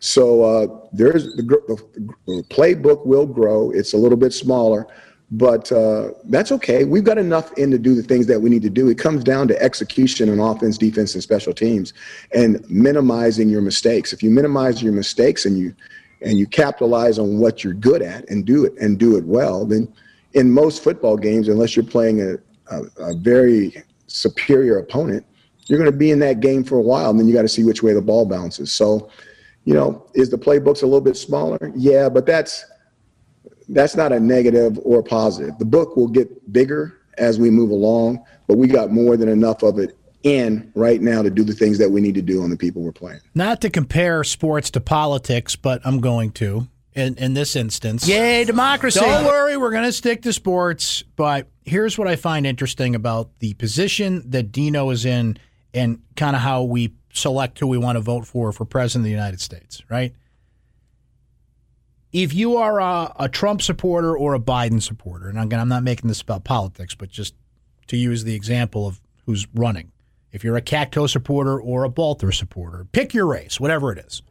So 0.00 0.42
uh, 0.42 0.66
there's 0.92 1.24
the, 1.36 1.42
the, 2.26 2.42
playbook 2.48 3.06
will 3.06 3.26
grow. 3.26 3.70
It's 3.70 3.92
a 3.92 3.96
little 3.96 4.16
bit 4.16 4.32
smaller, 4.32 4.86
but 5.30 5.70
uh, 5.70 6.10
that's 6.24 6.50
okay. 6.52 6.84
We've 6.84 7.04
got 7.04 7.18
enough 7.18 7.52
in 7.56 7.70
to 7.70 7.78
do 7.78 7.94
the 7.94 8.02
things 8.02 8.26
that 8.26 8.40
we 8.40 8.50
need 8.50 8.62
to 8.62 8.70
do. 8.70 8.88
It 8.88 8.98
comes 8.98 9.22
down 9.22 9.46
to 9.48 9.62
execution 9.62 10.28
on 10.28 10.40
offense, 10.40 10.76
defense, 10.76 11.14
and 11.14 11.22
special 11.22 11.52
teams, 11.52 11.92
and 12.34 12.68
minimizing 12.68 13.48
your 13.48 13.60
mistakes. 13.60 14.12
If 14.12 14.22
you 14.24 14.30
minimize 14.30 14.82
your 14.82 14.92
mistakes 14.92 15.44
and 15.44 15.56
you 15.56 15.74
and 16.22 16.36
you 16.36 16.46
capitalize 16.46 17.18
on 17.18 17.38
what 17.38 17.62
you're 17.62 17.74
good 17.74 18.02
at 18.02 18.28
and 18.28 18.44
do 18.44 18.64
it 18.64 18.74
and 18.78 18.98
do 18.98 19.16
it 19.16 19.24
well, 19.24 19.64
then 19.64 19.90
in 20.32 20.50
most 20.50 20.82
football 20.82 21.16
games, 21.16 21.48
unless 21.48 21.76
you're 21.76 21.84
playing 21.84 22.20
a, 22.20 22.34
a, 22.74 22.82
a 22.98 23.14
very 23.14 23.82
superior 24.06 24.78
opponent, 24.78 25.24
you're 25.70 25.78
going 25.78 25.90
to 25.90 25.96
be 25.96 26.10
in 26.10 26.18
that 26.18 26.40
game 26.40 26.64
for 26.64 26.76
a 26.76 26.82
while, 26.82 27.10
and 27.10 27.20
then 27.20 27.28
you 27.28 27.32
got 27.32 27.42
to 27.42 27.48
see 27.48 27.62
which 27.62 27.80
way 27.80 27.92
the 27.92 28.02
ball 28.02 28.26
bounces. 28.26 28.72
So, 28.72 29.08
you 29.64 29.72
know, 29.72 30.04
is 30.14 30.28
the 30.28 30.36
playbooks 30.36 30.82
a 30.82 30.86
little 30.86 31.00
bit 31.00 31.16
smaller? 31.16 31.72
Yeah, 31.76 32.08
but 32.08 32.26
that's 32.26 32.64
that's 33.68 33.94
not 33.94 34.12
a 34.12 34.18
negative 34.18 34.80
or 34.82 34.98
a 34.98 35.02
positive. 35.04 35.56
The 35.58 35.64
book 35.64 35.96
will 35.96 36.08
get 36.08 36.52
bigger 36.52 36.98
as 37.18 37.38
we 37.38 37.50
move 37.50 37.70
along, 37.70 38.24
but 38.48 38.56
we 38.56 38.66
got 38.66 38.90
more 38.90 39.16
than 39.16 39.28
enough 39.28 39.62
of 39.62 39.78
it 39.78 39.96
in 40.24 40.72
right 40.74 41.00
now 41.00 41.22
to 41.22 41.30
do 41.30 41.44
the 41.44 41.54
things 41.54 41.78
that 41.78 41.88
we 41.88 42.00
need 42.00 42.16
to 42.16 42.22
do 42.22 42.42
on 42.42 42.50
the 42.50 42.56
people 42.56 42.82
we're 42.82 42.90
playing. 42.90 43.20
Not 43.36 43.60
to 43.60 43.70
compare 43.70 44.24
sports 44.24 44.72
to 44.72 44.80
politics, 44.80 45.54
but 45.54 45.80
I'm 45.84 46.00
going 46.00 46.32
to 46.32 46.66
in, 46.94 47.14
in 47.14 47.34
this 47.34 47.54
instance. 47.54 48.08
Yay, 48.08 48.44
democracy. 48.44 48.98
Don't 48.98 49.24
worry, 49.24 49.56
we're 49.56 49.70
going 49.70 49.84
to 49.84 49.92
stick 49.92 50.22
to 50.22 50.32
sports. 50.32 51.02
But 51.14 51.46
here's 51.64 51.96
what 51.96 52.08
I 52.08 52.16
find 52.16 52.44
interesting 52.44 52.96
about 52.96 53.38
the 53.38 53.54
position 53.54 54.28
that 54.30 54.50
Dino 54.50 54.90
is 54.90 55.04
in 55.04 55.38
and 55.74 56.02
kind 56.16 56.36
of 56.36 56.42
how 56.42 56.62
we 56.62 56.92
select 57.12 57.58
who 57.58 57.66
we 57.66 57.78
want 57.78 57.96
to 57.96 58.00
vote 58.00 58.26
for 58.26 58.52
for 58.52 58.64
president 58.64 59.02
of 59.02 59.04
the 59.04 59.10
United 59.10 59.40
States, 59.40 59.82
right? 59.90 60.14
If 62.12 62.34
you 62.34 62.56
are 62.56 62.80
a, 62.80 63.12
a 63.20 63.28
Trump 63.28 63.62
supporter 63.62 64.16
or 64.16 64.34
a 64.34 64.40
Biden 64.40 64.82
supporter, 64.82 65.28
and 65.28 65.38
again, 65.38 65.60
I'm 65.60 65.68
not 65.68 65.84
making 65.84 66.08
this 66.08 66.20
about 66.20 66.44
politics, 66.44 66.94
but 66.94 67.08
just 67.08 67.34
to 67.86 67.96
use 67.96 68.24
the 68.24 68.34
example 68.34 68.86
of 68.86 69.00
who's 69.26 69.46
running. 69.54 69.92
If 70.32 70.44
you're 70.44 70.56
a 70.56 70.62
Katko 70.62 71.08
supporter 71.08 71.60
or 71.60 71.84
a 71.84 71.90
Balter 71.90 72.34
supporter, 72.34 72.86
pick 72.92 73.14
your 73.14 73.26
race, 73.26 73.60
whatever 73.60 73.92
it 73.92 73.98
is. 73.98 74.22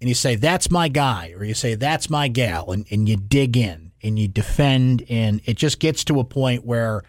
And 0.00 0.08
you 0.08 0.14
say, 0.14 0.36
that's 0.36 0.70
my 0.70 0.88
guy, 0.88 1.34
or 1.36 1.44
you 1.44 1.52
say, 1.52 1.74
that's 1.74 2.08
my 2.08 2.28
gal, 2.28 2.70
and, 2.72 2.86
and 2.90 3.08
you 3.08 3.16
dig 3.16 3.56
in 3.56 3.92
and 4.02 4.18
you 4.18 4.28
defend, 4.28 5.04
and 5.10 5.42
it 5.44 5.58
just 5.58 5.78
gets 5.78 6.04
to 6.04 6.20
a 6.20 6.24
point 6.24 6.64
where 6.64 7.02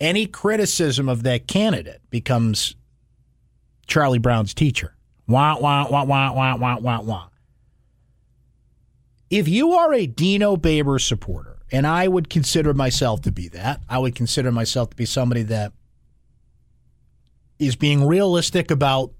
any 0.00 0.26
criticism 0.26 1.08
of 1.08 1.22
that 1.24 1.46
candidate 1.46 2.00
becomes 2.10 2.74
Charlie 3.86 4.18
Brown's 4.18 4.54
teacher. 4.54 4.96
Wah, 5.28 5.58
wah, 5.60 5.88
wah, 5.90 6.04
wah, 6.04 6.32
wah, 6.32 6.56
wah, 6.56 6.78
wah, 6.78 7.00
wah. 7.02 7.26
If 9.28 9.46
you 9.46 9.72
are 9.74 9.92
a 9.94 10.06
Dino 10.06 10.56
Babers 10.56 11.06
supporter, 11.06 11.58
and 11.70 11.86
I 11.86 12.08
would 12.08 12.28
consider 12.28 12.74
myself 12.74 13.20
to 13.22 13.30
be 13.30 13.48
that, 13.48 13.80
I 13.88 13.98
would 13.98 14.16
consider 14.16 14.50
myself 14.50 14.90
to 14.90 14.96
be 14.96 15.06
somebody 15.06 15.44
that 15.44 15.72
is 17.60 17.76
being 17.76 18.06
realistic 18.06 18.70
about 18.70 19.12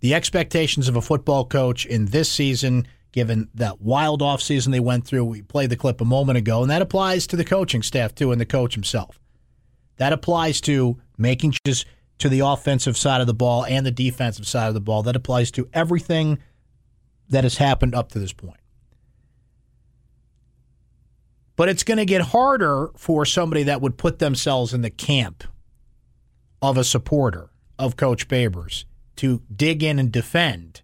the 0.00 0.14
expectations 0.14 0.88
of 0.88 0.96
a 0.96 1.02
football 1.02 1.46
coach 1.46 1.86
in 1.86 2.06
this 2.06 2.30
season, 2.30 2.86
given 3.10 3.48
that 3.54 3.80
wild 3.80 4.20
offseason 4.20 4.70
they 4.70 4.80
went 4.80 5.06
through. 5.06 5.24
We 5.24 5.42
played 5.42 5.70
the 5.70 5.76
clip 5.76 6.00
a 6.00 6.04
moment 6.04 6.38
ago, 6.38 6.62
and 6.62 6.70
that 6.70 6.82
applies 6.82 7.26
to 7.28 7.36
the 7.36 7.44
coaching 7.44 7.82
staff 7.82 8.14
too 8.14 8.30
and 8.30 8.40
the 8.40 8.46
coach 8.46 8.74
himself. 8.74 9.18
That 9.96 10.12
applies 10.12 10.60
to 10.62 11.00
making 11.16 11.54
changes 11.64 11.84
to 12.18 12.28
the 12.28 12.40
offensive 12.40 12.96
side 12.96 13.20
of 13.20 13.26
the 13.26 13.34
ball 13.34 13.64
and 13.64 13.84
the 13.84 13.90
defensive 13.90 14.46
side 14.46 14.68
of 14.68 14.74
the 14.74 14.80
ball. 14.80 15.02
That 15.02 15.16
applies 15.16 15.50
to 15.52 15.68
everything 15.72 16.38
that 17.28 17.44
has 17.44 17.56
happened 17.56 17.94
up 17.94 18.10
to 18.12 18.18
this 18.18 18.32
point. 18.32 18.60
But 21.56 21.68
it's 21.68 21.84
going 21.84 21.98
to 21.98 22.04
get 22.04 22.20
harder 22.20 22.90
for 22.96 23.24
somebody 23.24 23.64
that 23.64 23.80
would 23.80 23.96
put 23.96 24.18
themselves 24.18 24.74
in 24.74 24.82
the 24.82 24.90
camp 24.90 25.44
of 26.60 26.76
a 26.76 26.84
supporter 26.84 27.50
of 27.78 27.96
Coach 27.96 28.28
Babers 28.28 28.84
to 29.16 29.42
dig 29.54 29.82
in 29.82 29.98
and 29.98 30.10
defend 30.10 30.82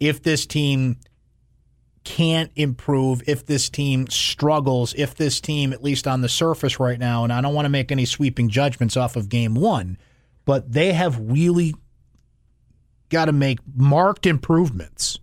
if 0.00 0.22
this 0.22 0.46
team 0.46 0.96
can't 2.06 2.52
improve, 2.54 3.20
if 3.26 3.44
this 3.44 3.68
team 3.68 4.06
struggles, 4.06 4.94
if 4.96 5.16
this 5.16 5.40
team, 5.40 5.72
at 5.72 5.82
least 5.82 6.06
on 6.06 6.20
the 6.20 6.28
surface 6.28 6.78
right 6.78 7.00
now, 7.00 7.24
and 7.24 7.32
I 7.32 7.40
don't 7.40 7.52
want 7.52 7.64
to 7.64 7.70
make 7.70 7.90
any 7.90 8.04
sweeping 8.04 8.48
judgments 8.48 8.96
off 8.96 9.16
of 9.16 9.28
game 9.28 9.56
one, 9.56 9.98
but 10.44 10.70
they 10.70 10.92
have 10.92 11.18
really 11.18 11.74
got 13.08 13.24
to 13.24 13.32
make 13.32 13.58
marked 13.74 14.24
improvements 14.24 15.18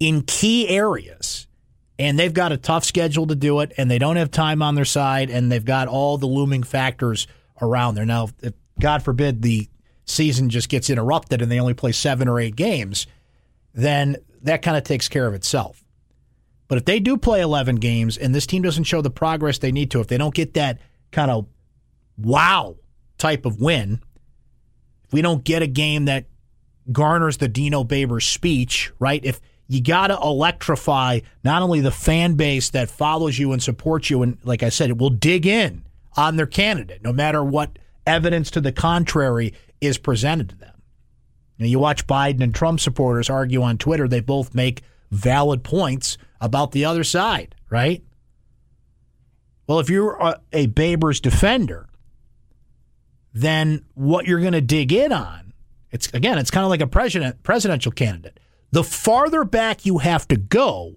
in 0.00 0.22
key 0.22 0.68
areas. 0.70 1.46
And 1.98 2.18
they've 2.18 2.32
got 2.32 2.50
a 2.50 2.56
tough 2.56 2.84
schedule 2.84 3.26
to 3.26 3.34
do 3.34 3.60
it, 3.60 3.74
and 3.76 3.90
they 3.90 3.98
don't 3.98 4.16
have 4.16 4.30
time 4.30 4.62
on 4.62 4.74
their 4.74 4.86
side, 4.86 5.28
and 5.28 5.52
they've 5.52 5.64
got 5.64 5.86
all 5.86 6.16
the 6.16 6.26
looming 6.26 6.62
factors 6.62 7.26
around 7.60 7.94
there. 7.94 8.06
Now, 8.06 8.28
if, 8.42 8.54
God 8.80 9.02
forbid 9.02 9.42
the 9.42 9.68
season 10.06 10.48
just 10.48 10.70
gets 10.70 10.88
interrupted 10.88 11.42
and 11.42 11.50
they 11.50 11.60
only 11.60 11.74
play 11.74 11.92
seven 11.92 12.26
or 12.26 12.40
eight 12.40 12.56
games, 12.56 13.06
then 13.74 14.16
that 14.42 14.62
kind 14.62 14.78
of 14.78 14.84
takes 14.84 15.08
care 15.08 15.26
of 15.26 15.34
itself. 15.34 15.82
But 16.68 16.78
if 16.78 16.84
they 16.84 17.00
do 17.00 17.16
play 17.16 17.40
11 17.40 17.76
games 17.76 18.16
and 18.16 18.34
this 18.34 18.46
team 18.46 18.62
doesn't 18.62 18.84
show 18.84 19.00
the 19.00 19.10
progress 19.10 19.58
they 19.58 19.72
need 19.72 19.90
to, 19.92 20.00
if 20.00 20.08
they 20.08 20.18
don't 20.18 20.34
get 20.34 20.54
that 20.54 20.80
kind 21.12 21.30
of 21.30 21.46
wow 22.18 22.76
type 23.18 23.46
of 23.46 23.60
win, 23.60 24.00
if 25.04 25.12
we 25.12 25.22
don't 25.22 25.44
get 25.44 25.62
a 25.62 25.66
game 25.66 26.06
that 26.06 26.26
garners 26.90 27.36
the 27.36 27.48
Dino 27.48 27.84
Babers 27.84 28.24
speech, 28.24 28.92
right? 28.98 29.24
If 29.24 29.40
you 29.68 29.80
got 29.82 30.08
to 30.08 30.18
electrify 30.20 31.20
not 31.44 31.62
only 31.62 31.80
the 31.80 31.90
fan 31.90 32.34
base 32.34 32.70
that 32.70 32.90
follows 32.90 33.38
you 33.38 33.52
and 33.52 33.62
supports 33.62 34.10
you, 34.10 34.22
and 34.22 34.38
like 34.44 34.62
I 34.62 34.68
said, 34.68 34.90
it 34.90 34.98
will 34.98 35.10
dig 35.10 35.46
in 35.46 35.84
on 36.16 36.36
their 36.36 36.46
candidate, 36.46 37.02
no 37.02 37.12
matter 37.12 37.42
what 37.44 37.78
evidence 38.06 38.50
to 38.52 38.60
the 38.60 38.72
contrary 38.72 39.54
is 39.80 39.98
presented 39.98 40.48
to 40.50 40.56
them. 40.56 40.72
Now, 41.58 41.66
you 41.66 41.78
watch 41.78 42.06
Biden 42.06 42.42
and 42.42 42.54
Trump 42.54 42.80
supporters 42.80 43.30
argue 43.30 43.62
on 43.62 43.78
Twitter, 43.78 44.08
they 44.08 44.20
both 44.20 44.54
make 44.54 44.82
valid 45.10 45.62
points 45.62 46.18
about 46.40 46.72
the 46.72 46.84
other 46.84 47.04
side, 47.04 47.54
right? 47.70 48.02
Well, 49.66 49.80
if 49.80 49.90
you're 49.90 50.16
a, 50.16 50.40
a 50.52 50.66
Babers 50.68 51.20
defender, 51.20 51.88
then 53.32 53.84
what 53.94 54.26
you're 54.26 54.40
going 54.40 54.52
to 54.52 54.60
dig 54.60 54.92
in 54.92 55.12
on, 55.12 55.52
it's 55.90 56.08
again, 56.12 56.38
it's 56.38 56.50
kind 56.50 56.64
of 56.64 56.70
like 56.70 56.80
a 56.80 56.86
president 56.86 57.42
presidential 57.42 57.92
candidate. 57.92 58.40
The 58.70 58.84
farther 58.84 59.44
back 59.44 59.86
you 59.86 59.98
have 59.98 60.26
to 60.28 60.36
go, 60.36 60.96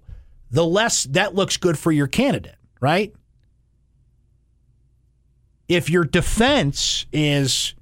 the 0.50 0.64
less 0.64 1.04
that 1.04 1.34
looks 1.34 1.56
good 1.56 1.78
for 1.78 1.92
your 1.92 2.06
candidate, 2.06 2.56
right? 2.80 3.14
If 5.68 5.88
your 5.88 6.04
defense 6.04 7.06
is 7.12 7.74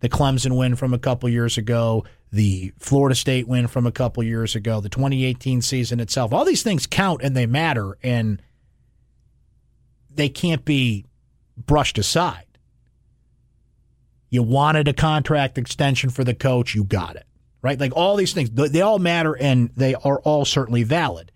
the 0.00 0.08
Clemson 0.08 0.56
win 0.56 0.76
from 0.76 0.92
a 0.92 0.98
couple 0.98 1.28
years 1.28 1.56
ago, 1.56 2.04
the 2.32 2.72
Florida 2.78 3.14
State 3.14 3.46
win 3.46 3.66
from 3.66 3.86
a 3.86 3.92
couple 3.92 4.22
years 4.22 4.56
ago, 4.56 4.80
the 4.80 4.88
2018 4.88 5.60
season 5.60 6.00
itself. 6.00 6.32
All 6.32 6.46
these 6.46 6.62
things 6.62 6.86
count 6.86 7.20
and 7.22 7.36
they 7.36 7.44
matter, 7.44 7.98
and 8.02 8.40
they 10.10 10.30
can't 10.30 10.64
be 10.64 11.04
brushed 11.56 11.98
aside. 11.98 12.46
You 14.30 14.42
wanted 14.42 14.88
a 14.88 14.94
contract 14.94 15.58
extension 15.58 16.08
for 16.08 16.24
the 16.24 16.32
coach, 16.32 16.74
you 16.74 16.84
got 16.84 17.16
it, 17.16 17.26
right? 17.60 17.78
Like 17.78 17.94
all 17.94 18.16
these 18.16 18.32
things, 18.32 18.50
they 18.50 18.80
all 18.80 18.98
matter 18.98 19.36
and 19.36 19.68
they 19.76 19.94
are 19.94 20.20
all 20.20 20.46
certainly 20.46 20.84
valid. 20.84 21.30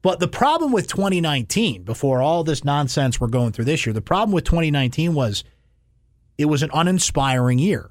But 0.00 0.20
the 0.20 0.28
problem 0.28 0.70
with 0.70 0.86
2019, 0.86 1.82
before 1.82 2.22
all 2.22 2.44
this 2.44 2.64
nonsense 2.64 3.20
we're 3.20 3.26
going 3.26 3.50
through 3.50 3.64
this 3.64 3.84
year, 3.84 3.92
the 3.92 4.00
problem 4.00 4.32
with 4.32 4.44
2019 4.44 5.12
was 5.12 5.42
it 6.38 6.44
was 6.44 6.62
an 6.62 6.70
uninspiring 6.72 7.58
year. 7.58 7.90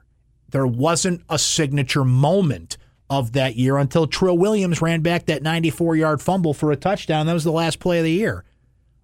There 0.52 0.68
wasn't 0.68 1.22
a 1.30 1.40
signature 1.40 2.04
moment 2.04 2.78
of 3.10 3.34
that 3.34 3.56
year 3.56 3.78
until 3.78 4.08
Trill 4.08 4.38
Williams 4.38 4.82
ran 4.82 5.02
back 5.02 5.26
that 5.26 5.42
94 5.42 5.96
yard 5.96 6.22
fumble 6.22 6.54
for 6.54 6.72
a 6.72 6.76
touchdown. 6.76 7.26
That 7.26 7.34
was 7.34 7.44
the 7.44 7.52
last 7.52 7.80
play 7.80 8.00
of 8.00 8.04
the 8.04 8.12
year. 8.12 8.44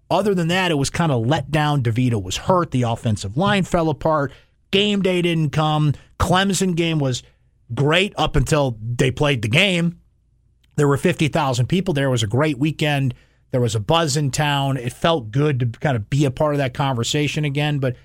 Other 0.08 0.34
than 0.34 0.48
that, 0.48 0.70
it 0.70 0.74
was 0.74 0.90
kind 0.90 1.10
of 1.10 1.26
let 1.26 1.50
down. 1.50 1.82
DeVito 1.82 2.22
was 2.22 2.36
hurt. 2.36 2.70
The 2.70 2.82
offensive 2.82 3.36
line 3.36 3.64
fell 3.64 3.88
apart. 3.88 4.32
Game 4.70 5.02
day 5.02 5.22
didn't 5.22 5.50
come. 5.50 5.94
Clemson 6.20 6.76
game 6.76 6.98
was 6.98 7.24
great 7.74 8.14
up 8.16 8.36
until 8.36 8.78
they 8.80 9.10
played 9.10 9.42
the 9.42 9.48
game. 9.48 10.00
There 10.76 10.86
were 10.86 10.96
50,000 10.96 11.66
people 11.66 11.94
there. 11.94 12.08
It 12.08 12.12
was 12.12 12.22
a 12.22 12.28
great 12.28 12.58
weekend. 12.58 13.14
There 13.50 13.60
was 13.60 13.74
a 13.74 13.80
buzz 13.80 14.16
in 14.16 14.30
town. 14.30 14.76
It 14.76 14.92
felt 14.92 15.30
good 15.30 15.60
to 15.60 15.66
kind 15.66 15.96
of 15.96 16.08
be 16.10 16.24
a 16.24 16.30
part 16.30 16.54
of 16.54 16.58
that 16.58 16.74
conversation 16.74 17.44
again, 17.44 17.78
but 17.78 17.96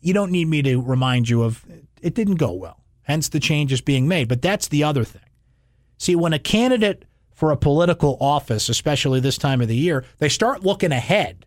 you 0.00 0.14
don't 0.14 0.32
need 0.32 0.48
me 0.48 0.62
to 0.62 0.80
remind 0.80 1.28
you 1.28 1.42
of 1.42 1.64
it 2.04 2.14
didn't 2.14 2.36
go 2.36 2.52
well. 2.52 2.84
Hence 3.02 3.28
the 3.28 3.40
changes 3.40 3.80
being 3.80 4.06
made. 4.06 4.28
But 4.28 4.42
that's 4.42 4.68
the 4.68 4.84
other 4.84 5.04
thing. 5.04 5.22
See, 5.98 6.16
when 6.16 6.32
a 6.32 6.38
candidate 6.38 7.04
for 7.32 7.50
a 7.50 7.56
political 7.56 8.16
office, 8.20 8.68
especially 8.68 9.20
this 9.20 9.38
time 9.38 9.60
of 9.60 9.68
the 9.68 9.76
year, 9.76 10.04
they 10.18 10.28
start 10.28 10.64
looking 10.64 10.92
ahead 10.92 11.46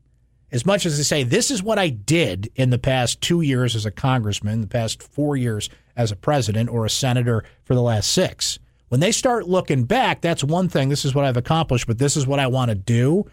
as 0.52 0.66
much 0.66 0.86
as 0.86 0.98
they 0.98 1.04
say, 1.04 1.24
This 1.24 1.52
is 1.52 1.62
what 1.62 1.80
I 1.80 1.90
did 1.90 2.52
in 2.56 2.70
the 2.70 2.80
past 2.80 3.22
two 3.22 3.42
years 3.42 3.76
as 3.76 3.86
a 3.86 3.92
congressman, 3.92 4.62
the 4.62 4.68
past 4.68 5.04
four 5.04 5.36
years 5.36 5.70
as 5.96 6.12
a 6.12 6.16
president, 6.16 6.70
or 6.70 6.86
a 6.86 6.90
senator 6.90 7.44
for 7.64 7.76
the 7.76 7.82
last 7.82 8.12
six. 8.12 8.60
When 8.90 9.02
they 9.02 9.12
start 9.12 9.48
looking 9.48 9.84
back, 9.84 10.22
that's 10.22 10.44
one 10.44 10.70
thing. 10.70 10.90
This 10.90 11.04
is 11.04 11.14
what 11.14 11.26
I've 11.26 11.38
accomplished, 11.38 11.88
but 11.88 11.98
this 11.98 12.16
is 12.16 12.26
what 12.26 12.40
I 12.40 12.48
want 12.48 12.70
to 12.70 12.76
do. 12.76 13.26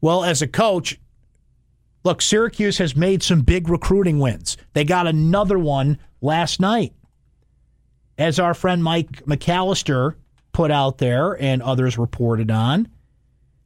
Well, 0.00 0.24
as 0.24 0.40
a 0.40 0.46
coach, 0.46 0.98
look, 2.04 2.22
Syracuse 2.22 2.78
has 2.78 2.94
made 2.94 3.22
some 3.22 3.40
big 3.40 3.68
recruiting 3.68 4.18
wins. 4.18 4.56
They 4.72 4.84
got 4.84 5.06
another 5.06 5.58
one 5.58 5.98
last 6.20 6.60
night. 6.60 6.92
As 8.16 8.38
our 8.38 8.54
friend 8.54 8.84
Mike 8.84 9.24
McAllister 9.24 10.14
put 10.52 10.70
out 10.70 10.98
there 10.98 11.32
and 11.32 11.60
others 11.62 11.98
reported 11.98 12.50
on, 12.50 12.88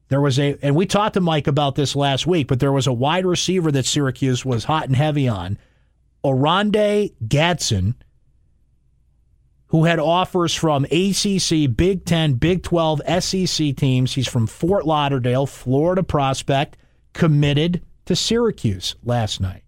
there 0.08 0.22
was 0.22 0.38
a, 0.38 0.56
and 0.62 0.74
we 0.74 0.86
talked 0.86 1.14
to 1.14 1.20
Mike 1.20 1.46
about 1.46 1.74
this 1.74 1.94
last 1.94 2.26
week, 2.26 2.48
but 2.48 2.60
there 2.60 2.72
was 2.72 2.86
a 2.86 2.92
wide 2.92 3.26
receiver 3.26 3.70
that 3.72 3.84
Syracuse 3.84 4.44
was 4.44 4.64
hot 4.64 4.86
and 4.86 4.96
heavy 4.96 5.28
on, 5.28 5.58
Oronde 6.24 7.10
Gadsden 7.28 7.94
who 9.68 9.84
had 9.84 9.98
offers 9.98 10.54
from 10.54 10.84
ACC, 10.86 11.74
Big 11.76 12.04
10, 12.04 12.34
Big 12.34 12.62
12, 12.62 13.02
SEC 13.22 13.76
teams. 13.76 14.14
He's 14.14 14.28
from 14.28 14.46
Fort 14.46 14.86
Lauderdale, 14.86 15.46
Florida 15.46 16.02
prospect, 16.02 16.76
committed 17.12 17.82
to 18.08 18.16
Syracuse 18.16 18.96
last 19.04 19.40
night. 19.40 19.62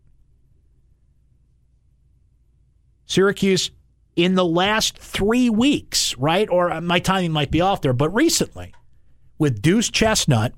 Syracuse 3.06 3.70
in 4.16 4.34
the 4.34 4.44
last 4.44 4.98
three 4.98 5.48
weeks, 5.48 6.16
right? 6.18 6.48
Or 6.50 6.70
uh, 6.70 6.80
my 6.80 6.98
timing 6.98 7.32
might 7.32 7.50
be 7.50 7.60
off 7.60 7.80
there, 7.80 7.92
but 7.92 8.10
recently 8.10 8.74
with 9.38 9.62
Deuce 9.62 9.90
Chestnut 9.90 10.52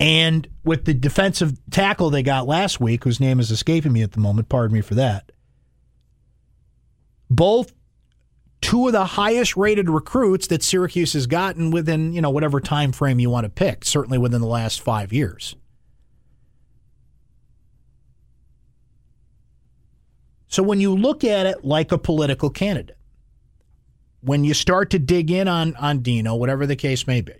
and 0.00 0.48
with 0.64 0.84
the 0.84 0.94
defensive 0.94 1.58
tackle 1.70 2.10
they 2.10 2.22
got 2.22 2.46
last 2.46 2.80
week, 2.80 3.04
whose 3.04 3.20
name 3.20 3.40
is 3.40 3.50
escaping 3.50 3.92
me 3.92 4.02
at 4.02 4.12
the 4.12 4.20
moment, 4.20 4.48
pardon 4.48 4.74
me 4.74 4.80
for 4.80 4.94
that 4.94 5.32
both 7.30 7.72
two 8.60 8.86
of 8.86 8.92
the 8.92 9.04
highest 9.04 9.56
rated 9.56 9.88
recruits 9.88 10.46
that 10.48 10.62
Syracuse 10.62 11.14
has 11.14 11.26
gotten 11.26 11.70
within, 11.70 12.12
you 12.12 12.20
know, 12.20 12.30
whatever 12.30 12.60
time 12.60 12.92
frame 12.92 13.18
you 13.18 13.30
want 13.30 13.44
to 13.44 13.50
pick, 13.50 13.84
certainly 13.84 14.18
within 14.18 14.40
the 14.40 14.46
last 14.46 14.80
5 14.80 15.12
years. 15.12 15.56
So 20.52 20.62
when 20.62 20.82
you 20.82 20.94
look 20.94 21.24
at 21.24 21.46
it 21.46 21.64
like 21.64 21.92
a 21.92 21.98
political 21.98 22.50
candidate, 22.50 22.98
when 24.20 24.44
you 24.44 24.52
start 24.52 24.90
to 24.90 24.98
dig 24.98 25.30
in 25.30 25.48
on 25.48 25.74
on 25.76 26.00
Dino, 26.00 26.34
whatever 26.34 26.66
the 26.66 26.76
case 26.76 27.06
may 27.06 27.22
be, 27.22 27.32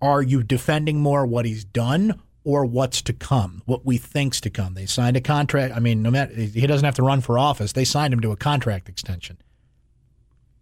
are 0.00 0.22
you 0.22 0.44
defending 0.44 1.00
more 1.00 1.26
what 1.26 1.46
he's 1.46 1.64
done 1.64 2.20
or 2.44 2.64
what's 2.64 3.02
to 3.02 3.12
come, 3.12 3.62
what 3.64 3.84
we 3.84 3.98
think's 3.98 4.40
to 4.42 4.50
come. 4.50 4.74
They 4.74 4.86
signed 4.86 5.16
a 5.16 5.20
contract. 5.20 5.74
I 5.74 5.80
mean, 5.80 6.00
no 6.00 6.12
matter 6.12 6.32
he 6.32 6.66
doesn't 6.66 6.84
have 6.84 6.94
to 6.96 7.02
run 7.02 7.22
for 7.22 7.38
office. 7.38 7.72
They 7.72 7.84
signed 7.84 8.14
him 8.14 8.20
to 8.20 8.30
a 8.30 8.36
contract 8.36 8.88
extension 8.88 9.38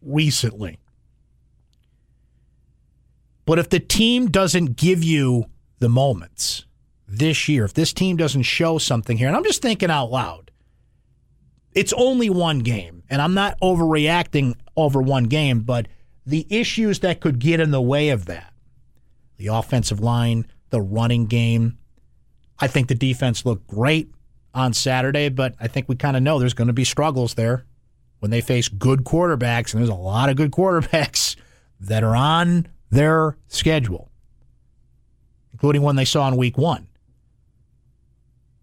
recently. 0.01 0.79
But 3.45 3.59
if 3.59 3.69
the 3.69 3.81
team 3.81 4.31
doesn't 4.31 4.77
give 4.77 5.05
you 5.05 5.45
the 5.81 5.91
moments 5.91 6.65
this 7.07 7.49
year, 7.49 7.65
if 7.65 7.75
this 7.75 7.93
team 7.93 8.17
doesn't 8.17 8.45
show 8.45 8.79
something 8.79 9.19
here, 9.19 9.29
and 9.29 9.37
I'm 9.37 9.45
just 9.45 9.61
thinking 9.61 9.91
out 9.91 10.11
loud, 10.11 10.52
it's 11.75 11.93
only 11.95 12.31
one 12.31 12.61
game, 12.61 13.03
and 13.09 13.23
I'm 13.23 13.35
not 13.35 13.59
overreacting 13.61 14.55
over 14.77 15.01
one 15.01 15.25
game, 15.25 15.61
but 15.61 15.89
the 16.27 16.47
issues 16.51 17.01
that 17.01 17.21
could 17.21 17.39
get 17.39 17.61
in 17.61 17.71
the 17.71 17.83
way 17.83 18.11
of 18.11 18.27
that 18.27 18.53
the 19.39 19.49
offensive 19.49 19.99
line, 19.99 20.47
the 20.71 20.81
running 20.81 21.27
game. 21.27 21.77
I 22.61 22.69
think 22.69 22.87
the 22.87 22.95
defense 22.95 23.45
looked 23.45 23.67
great 23.67 24.09
on 24.55 24.73
Saturday, 24.73 25.31
but 25.31 25.57
I 25.59 25.67
think 25.67 25.89
we 25.89 25.97
kind 25.97 26.17
of 26.17 26.23
know 26.23 26.39
there's 26.39 26.55
going 26.55 26.69
to 26.69 26.73
be 26.73 26.85
struggles 26.85 27.35
there 27.35 27.65
when 28.21 28.31
they 28.31 28.41
face 28.41 28.69
good 28.69 29.01
quarterbacks, 29.01 29.73
and 29.73 29.81
there's 29.81 29.89
a 29.89 29.95
lot 29.95 30.29
of 30.29 30.37
good 30.37 30.53
quarterbacks 30.53 31.35
that 31.81 32.05
are 32.05 32.15
on 32.15 32.69
their 32.91 33.37
schedule, 33.49 34.11
including 35.51 35.83
one 35.83 35.97
they 35.97 36.05
saw 36.05 36.29
in 36.29 36.37
week 36.37 36.57
one. 36.57 36.87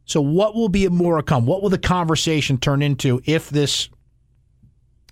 So, 0.09 0.21
what 0.21 0.55
will 0.55 0.69
be 0.69 0.89
more 0.89 1.21
come? 1.21 1.45
What 1.45 1.61
will 1.61 1.69
the 1.69 1.77
conversation 1.77 2.57
turn 2.57 2.81
into 2.81 3.21
if 3.25 3.51
this 3.51 3.89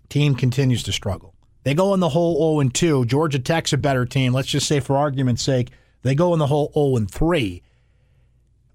team 0.10 0.34
continues 0.34 0.82
to 0.84 0.92
struggle? 0.92 1.36
They 1.62 1.76
go 1.76 1.94
in 1.94 2.00
the 2.00 2.10
whole 2.10 2.56
0 2.56 2.62
and 2.62 2.74
2. 2.74 3.06
Georgia 3.06 3.38
Tech's 3.38 3.74
a 3.74 3.78
better 3.78 4.08
team. 4.08 4.34
Let's 4.34 4.48
just 4.48 4.68
say, 4.68 4.80
for 4.80 4.98
argument's 4.98 5.44
sake, 5.44 5.70
they 6.02 6.16
go 6.16 6.34
in 6.34 6.40
the 6.40 6.48
whole 6.48 6.72
0 6.74 6.96
and 6.98 7.12
3. 7.12 7.62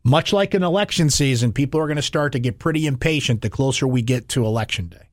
Much 0.04 0.32
like 0.32 0.54
an 0.54 0.62
election 0.62 1.10
season, 1.10 1.52
people 1.52 1.80
are 1.80 1.88
going 1.88 1.96
to 1.96 2.02
start 2.02 2.30
to 2.34 2.38
get 2.38 2.60
pretty 2.60 2.86
impatient 2.86 3.42
the 3.42 3.50
closer 3.50 3.88
we 3.88 4.00
get 4.00 4.28
to 4.28 4.46
election 4.46 4.86
day. 4.86 5.08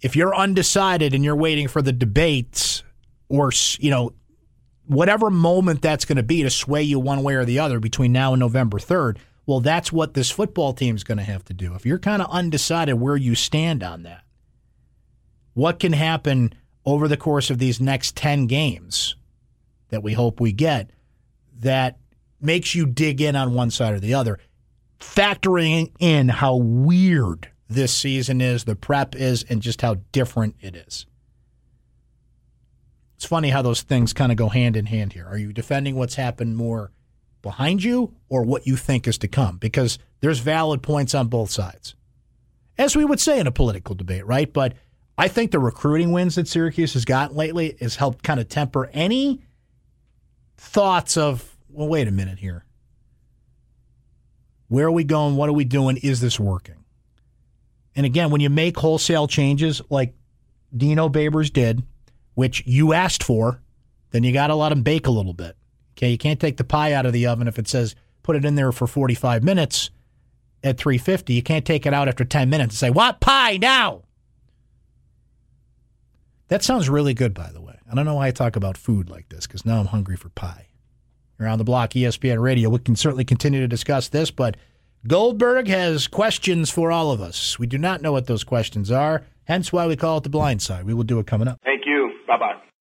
If 0.00 0.16
you're 0.16 0.34
undecided 0.34 1.12
and 1.12 1.22
you're 1.22 1.36
waiting 1.36 1.68
for 1.68 1.82
the 1.82 1.92
debates 1.92 2.82
or, 3.28 3.52
you 3.78 3.90
know, 3.90 4.14
whatever 4.86 5.30
moment 5.30 5.82
that's 5.82 6.04
going 6.04 6.16
to 6.16 6.22
be 6.22 6.42
to 6.42 6.50
sway 6.50 6.82
you 6.82 6.98
one 6.98 7.22
way 7.22 7.34
or 7.34 7.44
the 7.44 7.58
other 7.58 7.80
between 7.80 8.12
now 8.12 8.32
and 8.32 8.40
November 8.40 8.78
3rd, 8.78 9.18
well, 9.46 9.60
that's 9.60 9.92
what 9.92 10.14
this 10.14 10.30
football 10.30 10.72
team 10.72 10.96
is 10.96 11.04
going 11.04 11.18
to 11.18 11.24
have 11.24 11.44
to 11.44 11.54
do. 11.54 11.74
If 11.74 11.86
you're 11.86 11.98
kind 11.98 12.22
of 12.22 12.30
undecided 12.30 13.00
where 13.00 13.16
you 13.16 13.34
stand 13.34 13.82
on 13.82 14.02
that, 14.02 14.22
what 15.54 15.78
can 15.78 15.92
happen 15.92 16.52
over 16.84 17.08
the 17.08 17.16
course 17.16 17.50
of 17.50 17.58
these 17.58 17.80
next 17.80 18.16
10 18.16 18.46
games 18.46 19.16
that 19.88 20.02
we 20.02 20.12
hope 20.12 20.40
we 20.40 20.52
get 20.52 20.90
that 21.60 21.98
makes 22.40 22.74
you 22.74 22.86
dig 22.86 23.20
in 23.20 23.36
on 23.36 23.54
one 23.54 23.70
side 23.70 23.94
or 23.94 24.00
the 24.00 24.14
other, 24.14 24.38
factoring 25.00 25.92
in 25.98 26.28
how 26.28 26.56
weird 26.56 27.48
this 27.68 27.92
season 27.94 28.40
is, 28.40 28.64
the 28.64 28.76
prep 28.76 29.14
is, 29.14 29.44
and 29.48 29.62
just 29.62 29.80
how 29.80 29.96
different 30.12 30.54
it 30.60 30.76
is. 30.76 31.06
It's 33.16 33.24
funny 33.24 33.50
how 33.50 33.62
those 33.62 33.82
things 33.82 34.12
kind 34.12 34.30
of 34.30 34.36
go 34.36 34.50
hand 34.50 34.76
in 34.76 34.86
hand 34.86 35.14
here. 35.14 35.26
Are 35.26 35.38
you 35.38 35.52
defending 35.52 35.96
what's 35.96 36.14
happened 36.14 36.56
more 36.56 36.92
behind 37.40 37.82
you 37.82 38.14
or 38.28 38.44
what 38.44 38.66
you 38.66 38.76
think 38.76 39.08
is 39.08 39.16
to 39.18 39.28
come? 39.28 39.56
Because 39.56 39.98
there's 40.20 40.40
valid 40.40 40.82
points 40.82 41.14
on 41.14 41.28
both 41.28 41.50
sides. 41.50 41.94
As 42.76 42.94
we 42.94 43.06
would 43.06 43.20
say 43.20 43.40
in 43.40 43.46
a 43.46 43.52
political 43.52 43.94
debate, 43.94 44.26
right? 44.26 44.52
But 44.52 44.74
I 45.16 45.28
think 45.28 45.50
the 45.50 45.58
recruiting 45.58 46.12
wins 46.12 46.34
that 46.34 46.46
Syracuse 46.46 46.92
has 46.92 47.06
gotten 47.06 47.36
lately 47.36 47.76
has 47.80 47.96
helped 47.96 48.22
kind 48.22 48.38
of 48.38 48.50
temper 48.50 48.90
any 48.92 49.42
thoughts 50.58 51.16
of, 51.16 51.56
well, 51.70 51.88
wait 51.88 52.08
a 52.08 52.12
minute 52.12 52.38
here. 52.38 52.66
Where 54.68 54.88
are 54.88 54.92
we 54.92 55.04
going? 55.04 55.36
What 55.36 55.48
are 55.48 55.54
we 55.54 55.64
doing? 55.64 55.96
Is 55.96 56.20
this 56.20 56.38
working? 56.38 56.84
And 57.94 58.04
again, 58.04 58.30
when 58.30 58.42
you 58.42 58.50
make 58.50 58.76
wholesale 58.76 59.26
changes 59.26 59.80
like 59.88 60.14
Dino 60.76 61.08
Babers 61.08 61.50
did, 61.50 61.82
which 62.36 62.62
you 62.66 62.92
asked 62.92 63.24
for, 63.24 63.60
then 64.12 64.22
you 64.22 64.32
got 64.32 64.46
to 64.46 64.54
let 64.54 64.68
them 64.68 64.82
bake 64.82 65.08
a 65.08 65.10
little 65.10 65.32
bit. 65.32 65.56
Okay, 65.96 66.10
you 66.10 66.18
can't 66.18 66.38
take 66.38 66.58
the 66.58 66.64
pie 66.64 66.92
out 66.92 67.06
of 67.06 67.12
the 67.12 67.26
oven 67.26 67.48
if 67.48 67.58
it 67.58 67.66
says 67.66 67.96
put 68.22 68.36
it 68.36 68.44
in 68.44 68.54
there 68.54 68.70
for 68.70 68.86
45 68.86 69.42
minutes 69.42 69.90
at 70.62 70.78
350. 70.78 71.32
You 71.32 71.42
can't 71.42 71.64
take 71.64 71.86
it 71.86 71.94
out 71.94 72.08
after 72.08 72.24
10 72.24 72.50
minutes 72.50 72.74
and 72.74 72.78
say, 72.78 72.90
"What 72.90 73.20
pie 73.20 73.56
now?" 73.56 74.02
That 76.48 76.62
sounds 76.62 76.88
really 76.88 77.14
good, 77.14 77.34
by 77.34 77.50
the 77.50 77.60
way. 77.60 77.78
I 77.90 77.94
don't 77.94 78.04
know 78.04 78.16
why 78.16 78.28
I 78.28 78.30
talk 78.30 78.54
about 78.54 78.76
food 78.76 79.08
like 79.08 79.28
this 79.28 79.46
because 79.46 79.64
now 79.64 79.80
I'm 79.80 79.86
hungry 79.86 80.16
for 80.16 80.28
pie. 80.28 80.68
Around 81.40 81.58
the 81.58 81.64
block, 81.64 81.90
ESPN 81.90 82.40
Radio. 82.40 82.68
We 82.68 82.78
can 82.78 82.96
certainly 82.96 83.24
continue 83.24 83.60
to 83.60 83.68
discuss 83.68 84.08
this, 84.08 84.30
but 84.30 84.56
Goldberg 85.06 85.68
has 85.68 86.08
questions 86.08 86.70
for 86.70 86.90
all 86.90 87.10
of 87.10 87.20
us. 87.20 87.58
We 87.58 87.66
do 87.66 87.78
not 87.78 88.02
know 88.02 88.12
what 88.12 88.26
those 88.26 88.42
questions 88.42 88.90
are, 88.90 89.22
hence 89.44 89.72
why 89.72 89.86
we 89.86 89.96
call 89.96 90.18
it 90.18 90.24
the 90.24 90.30
blind 90.30 90.62
side. 90.62 90.84
We 90.84 90.94
will 90.94 91.04
do 91.04 91.18
it 91.18 91.26
coming 91.26 91.46
up. 91.46 91.60
Thank 91.64 91.75
you. 92.26 92.38
Bye 92.38 92.38
bye. 92.38 92.66